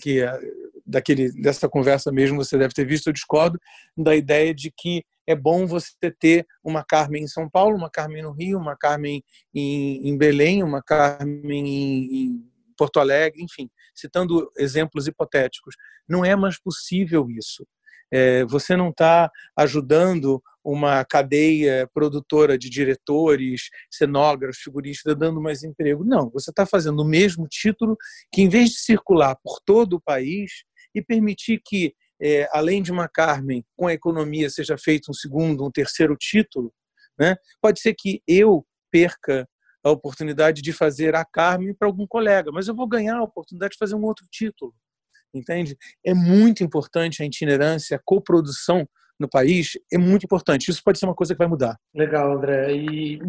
[0.00, 0.38] que é,
[0.86, 3.58] daquele dessa conversa mesmo você deve ter visto, eu discordo
[3.96, 8.22] da ideia de que é bom você ter uma Carmen em São Paulo, uma Carmen
[8.22, 9.22] no Rio, uma Carmen
[9.54, 15.76] em, em Belém, uma Carmen em, em Porto Alegre, enfim, citando exemplos hipotéticos.
[16.08, 17.66] Não é mais possível isso.
[18.10, 26.04] É, você não está ajudando uma cadeia produtora de diretores, cenógrafos, figuristas, dando mais emprego.
[26.04, 27.96] Não, você está fazendo o mesmo título
[28.30, 30.64] que, em vez de circular por todo o país
[30.94, 35.66] e permitir que é, além de uma Carmen com a economia seja feito um segundo,
[35.66, 36.72] um terceiro título,
[37.18, 37.36] né?
[37.60, 39.48] pode ser que eu perca
[39.84, 43.72] a oportunidade de fazer a Carmen para algum colega, mas eu vou ganhar a oportunidade
[43.72, 44.72] de fazer um outro título,
[45.34, 45.76] entende?
[46.06, 50.70] É muito importante a itinerância, a coprodução no país é muito importante.
[50.70, 51.78] Isso pode ser uma coisa que vai mudar.
[51.94, 52.72] Legal, André.
[52.72, 53.20] E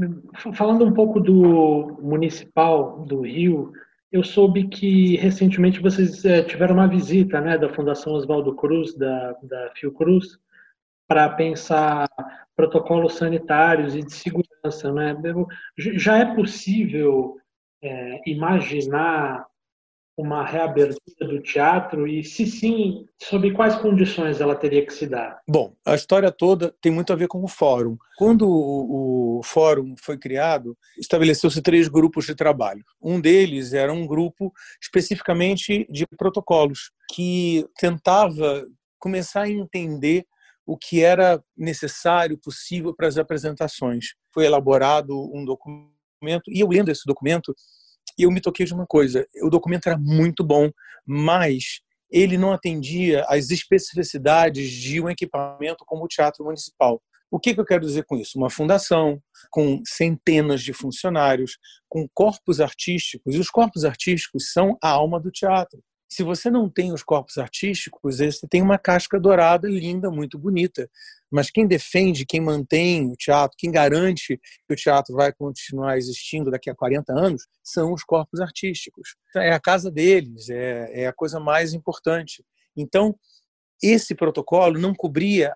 [0.56, 3.72] falando um pouco do municipal do Rio,
[4.14, 9.36] eu soube que recentemente vocês é, tiveram uma visita né, da Fundação Oswaldo Cruz, da,
[9.42, 10.38] da Fiocruz,
[11.08, 12.08] para pensar
[12.56, 14.94] protocolos sanitários e de segurança.
[14.94, 15.16] Né?
[15.76, 17.38] Já é possível
[17.82, 19.48] é, imaginar
[20.18, 25.42] uma reabertura do teatro e, se sim, sob quais condições ela teria que se dar?
[25.48, 27.98] Bom, a história toda tem muito a ver com o fórum.
[28.18, 32.84] Quando o, o fórum foi criado, estabeleceu-se três grupos de trabalho.
[33.02, 38.68] Um deles era um grupo especificamente de protocolos que tentava
[39.00, 40.26] começar a entender
[40.66, 44.14] o que era necessário, possível para as apresentações.
[44.32, 45.94] Foi elaborado um documento
[46.48, 47.54] e eu lendo esse documento
[48.18, 50.72] e eu me toquei de uma coisa: o documento era muito bom,
[51.06, 57.02] mas ele não atendia às especificidades de um equipamento como o Teatro Municipal.
[57.32, 58.38] O que, que eu quero dizer com isso?
[58.38, 61.58] Uma fundação com centenas de funcionários,
[61.90, 65.82] com corpos artísticos, e os corpos artísticos são a alma do teatro
[66.14, 70.88] se você não tem os corpos artísticos, você tem uma casca dourada linda, muito bonita.
[71.34, 76.52] Mas quem defende, quem mantém o teatro, quem garante que o teatro vai continuar existindo
[76.52, 79.16] daqui a 40 anos, são os corpos artísticos.
[79.36, 82.46] É a casa deles, é, é a coisa mais importante.
[82.78, 83.16] Então,
[83.82, 85.56] esse protocolo não cobria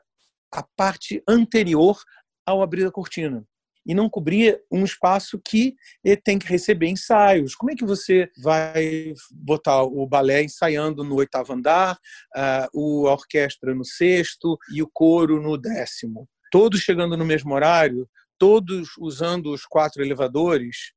[0.52, 2.02] a parte anterior
[2.44, 3.46] ao abrir a cortina
[3.88, 5.76] e não cobria um espaço que
[6.24, 7.56] tem que receber ensaios.
[7.56, 11.98] Como é que você vai botar o balé ensaiando no oitavo andar,
[12.36, 16.28] a orquestra no sexto e o coro no décimo?
[16.52, 18.08] Todos chegando no mesmo horário,
[18.38, 20.92] todos usando os quatro elevadores,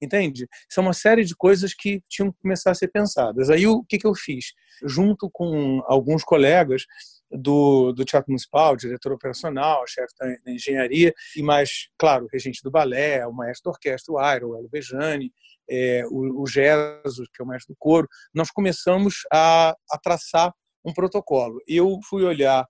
[0.00, 0.48] entende?
[0.68, 3.50] Isso é uma série de coisas que tinham que começar a ser pensadas.
[3.50, 4.52] Aí o que, que eu fiz?
[4.84, 6.86] Junto com alguns colegas
[7.30, 12.70] do, do Teatro Municipal, diretor operacional, chefe da, engenharia, e mais, claro, o regente do
[12.70, 15.32] balé, o maestro da orquestra, o Airo, o Hélio Bejani,
[15.68, 20.52] é, o, o Jesus, que é o mestre do coro, nós começamos a, a traçar
[20.84, 21.60] um protocolo.
[21.68, 22.66] Eu fui olhar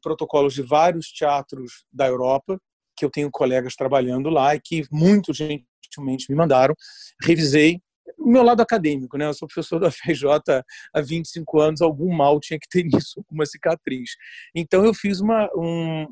[0.00, 2.58] protocolos de vários teatros da Europa,
[2.96, 5.32] que eu tenho colegas trabalhando lá e que muito
[5.92, 6.74] gentilmente me mandaram.
[7.22, 7.80] Revisei
[8.18, 9.26] meu lado acadêmico, né?
[9.26, 10.64] Eu sou professor da FJ
[10.94, 14.10] há 25 anos, algum mal tinha que ter nisso, uma cicatriz.
[14.54, 16.06] Então eu fiz uma, um,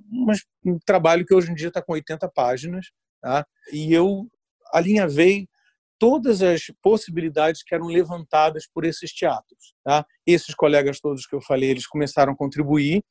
[0.65, 3.47] um trabalho que hoje em dia está com 80 páginas, tá?
[3.73, 4.29] E eu
[4.73, 5.49] alinhavei
[5.99, 10.05] todas as possibilidades que eram levantadas por esses teatros, tá?
[10.27, 13.03] Esses colegas todos que eu falei, eles começaram a contribuir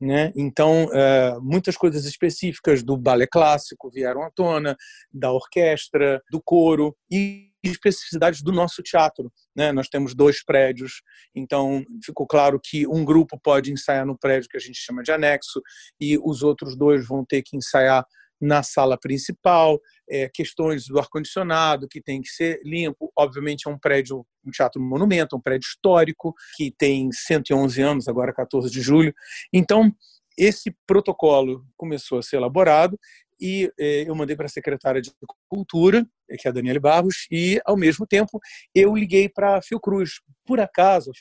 [0.00, 0.32] né?
[0.34, 4.76] Então, é, muitas coisas específicas do balé clássico vieram à tona,
[5.12, 9.30] da orquestra, do coro e especificidades do nosso teatro.
[9.54, 9.70] Né?
[9.72, 11.02] Nós temos dois prédios,
[11.34, 15.12] então ficou claro que um grupo pode ensaiar no prédio que a gente chama de
[15.12, 15.60] anexo
[16.00, 18.06] e os outros dois vão ter que ensaiar
[18.40, 19.78] na sala principal,
[20.10, 23.12] é, questões do ar-condicionado que tem que ser limpo.
[23.16, 28.32] Obviamente é um prédio, um teatro monumento, um prédio histórico que tem 111 anos, agora
[28.32, 29.14] 14 de julho.
[29.52, 29.94] Então,
[30.36, 32.98] esse protocolo começou a ser elaborado
[33.40, 35.10] e é, eu mandei para a secretária de
[35.48, 36.06] Cultura,
[36.38, 38.38] que é a Daniela Barros, e, ao mesmo tempo,
[38.74, 40.20] eu liguei para a Fiocruz.
[40.44, 41.14] Por acaso, a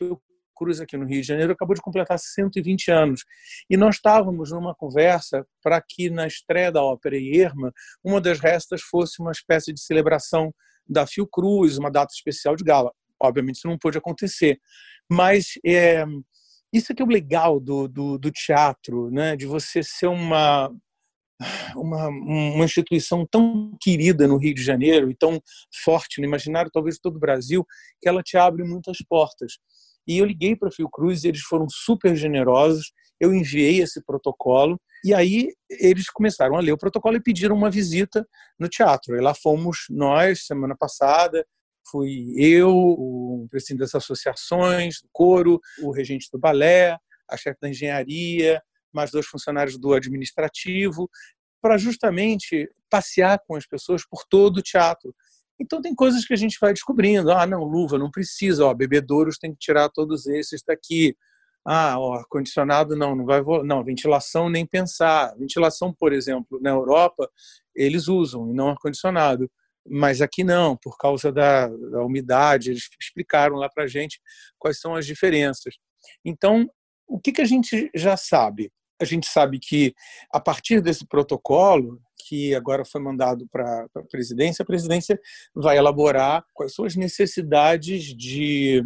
[0.59, 3.23] Cruz aqui no Rio de Janeiro acabou de completar 120 anos.
[3.69, 7.71] E nós estávamos numa conversa para que na estreia da ópera Irma,
[8.03, 10.53] uma das restas fosse uma espécie de celebração
[10.85, 12.91] da Fiocruz, uma data especial de gala.
[13.21, 14.59] Obviamente isso não pôde acontecer.
[15.09, 16.03] Mas é,
[16.73, 19.37] isso é que é o legal do, do, do teatro, né?
[19.37, 20.69] de você ser uma,
[21.75, 25.41] uma, uma instituição tão querida no Rio de Janeiro e tão
[25.83, 27.65] forte no imaginário, talvez de todo o Brasil,
[28.01, 29.53] que ela te abre muitas portas.
[30.07, 32.91] E eu liguei para Fiocruz e eles foram super generosos.
[33.19, 37.69] Eu enviei esse protocolo e aí eles começaram a ler o protocolo e pediram uma
[37.69, 38.27] visita
[38.57, 39.15] no teatro.
[39.15, 41.45] E lá fomos nós, semana passada,
[41.89, 46.97] fui eu, o presidente das associações, do coro, o regente do balé,
[47.29, 51.09] a chefe da engenharia, mais dois funcionários do administrativo,
[51.61, 55.13] para justamente passear com as pessoas por todo o teatro
[55.59, 57.31] então tem coisas que a gente vai descobrindo.
[57.31, 61.15] Ah, não, luva não precisa, ó, bebedouros tem que tirar todos esses daqui.
[61.65, 65.35] Ah, ó, ar-condicionado não, não vai não, ventilação nem pensar.
[65.37, 67.29] Ventilação, por exemplo, na Europa,
[67.75, 69.51] eles usam e não ar-condicionado.
[69.87, 74.21] Mas aqui não, por causa da, da umidade, eles explicaram lá para gente
[74.57, 75.75] quais são as diferenças.
[76.23, 76.69] Então,
[77.07, 78.71] o que, que a gente já sabe?
[78.99, 79.93] A gente sabe que,
[80.31, 85.19] a partir desse protocolo, que agora foi mandado para a presidência, a presidência
[85.55, 88.85] vai elaborar quais são as necessidades de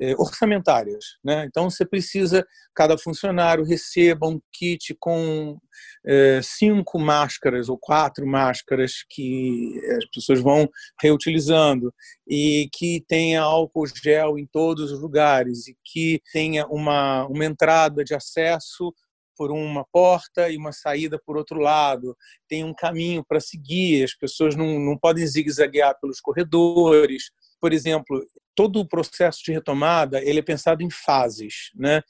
[0.00, 1.16] eh, orçamentárias.
[1.24, 1.46] Né?
[1.46, 5.58] Então, você precisa, cada funcionário receba um kit com
[6.06, 10.68] eh, cinco máscaras ou quatro máscaras que as pessoas vão
[11.00, 11.92] reutilizando
[12.28, 18.04] e que tenha álcool gel em todos os lugares e que tenha uma, uma entrada
[18.04, 18.92] de acesso
[19.36, 22.16] por uma porta e uma saída por outro lado.
[22.48, 27.30] Tem um caminho para seguir, as pessoas não, não podem zigue-zaguear pelos corredores.
[27.60, 28.24] Por exemplo,
[28.54, 31.70] todo o processo de retomada ele é pensado em fases.
[31.74, 32.02] Né?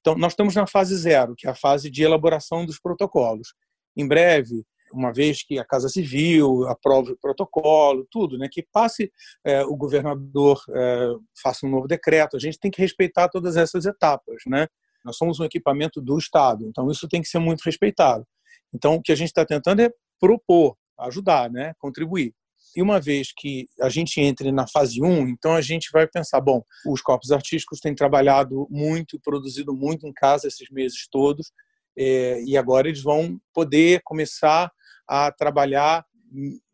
[0.00, 3.54] Então, nós estamos na fase zero, que é a fase de elaboração dos protocolos.
[3.96, 9.10] Em breve, uma vez que a Casa Civil aprove o protocolo, tudo, né, que passe
[9.44, 11.08] é, o governador é,
[11.42, 14.68] faça um novo decreto, a gente tem que respeitar todas essas etapas, né?
[15.04, 18.26] Nós somos um equipamento do Estado, então isso tem que ser muito respeitado.
[18.72, 22.34] Então, o que a gente está tentando é propor, ajudar, né, contribuir.
[22.76, 26.40] E uma vez que a gente entre na fase 1, então a gente vai pensar,
[26.40, 31.52] bom, os corpos artísticos têm trabalhado muito, produzido muito em casa esses meses todos,
[31.96, 34.72] é, e agora eles vão poder começar
[35.08, 36.04] a trabalhar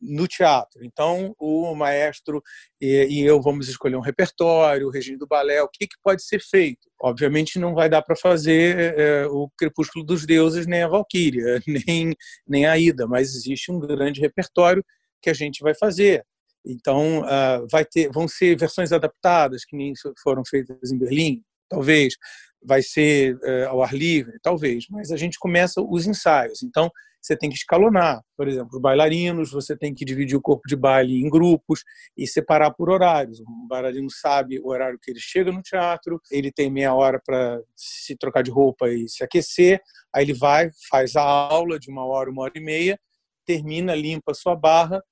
[0.01, 0.85] no teatro.
[0.85, 2.43] Então, o maestro
[2.81, 6.41] e, eu vamos escolher um repertório, o regime do balé, o que, que pode ser
[6.41, 6.89] feito.
[7.01, 12.15] Obviamente, não vai dar para fazer é, o Crepúsculo dos Deuses, nem a Valquíria, nem,
[12.47, 14.85] nem a Ida, mas existe um grande repertório
[15.23, 16.25] que a gente vai fazer.
[16.65, 19.93] Então, uh, vai ter, vão ser versões adaptadas, que nem
[20.23, 22.15] foram feitas em Berlim, talvez.
[22.63, 24.85] Vai ser uh, ao ar livre, talvez.
[24.91, 26.63] Mas a gente começa os ensaios.
[26.63, 26.91] Então,
[27.21, 28.23] você tem que escalonar.
[28.37, 31.85] Por exemplo, os bailarinos, você tem que dividir o corpo de baile em grupos
[32.16, 33.41] e separar por horários.
[33.41, 37.61] O bailarino sabe o horário que ele chega no teatro, ele tem meia hora para
[37.77, 39.81] se trocar de roupa e se aquecer,
[40.14, 42.99] aí ele vai, faz a aula de uma hora, uma hora e meia,
[43.45, 45.03] termina, limpa a sua barra,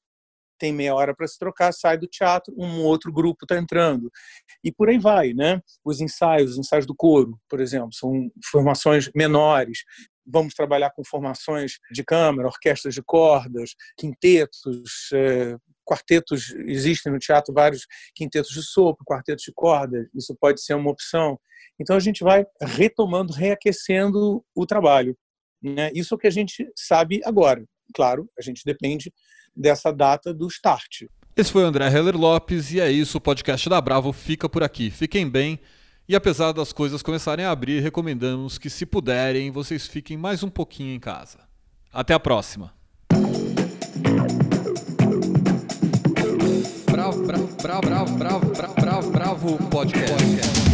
[0.59, 4.11] tem meia hora para se trocar, sai do teatro, um outro grupo está entrando.
[4.63, 5.63] E por aí vai, né?
[5.85, 9.85] Os ensaios, os ensaios do coro, por exemplo, são formações menores.
[10.31, 16.55] Vamos trabalhar com formações de câmara, orquestras de cordas, quintetos, é, quartetos.
[16.67, 20.07] Existem no teatro vários quintetos de sopro, quartetos de cordas.
[20.15, 21.39] Isso pode ser uma opção.
[21.81, 25.17] Então a gente vai retomando, reaquecendo o trabalho.
[25.63, 25.91] Né?
[25.95, 27.65] Isso é o que a gente sabe agora.
[27.95, 29.13] Claro, a gente depende
[29.57, 31.05] dessa data do start.
[31.37, 34.63] Esse foi o André Heller Lopes e é isso, o podcast da Bravo fica por
[34.63, 34.91] aqui.
[34.91, 35.61] Fiquem bem
[36.09, 40.49] e apesar das coisas começarem a abrir, recomendamos que, se puderem, vocês fiquem mais um
[40.49, 41.41] pouquinho em casa.
[41.93, 42.73] Até a próxima.
[46.91, 50.68] Bravo, bravo, bravo, bravo, bravo, bravo, bravo, bravo podcast.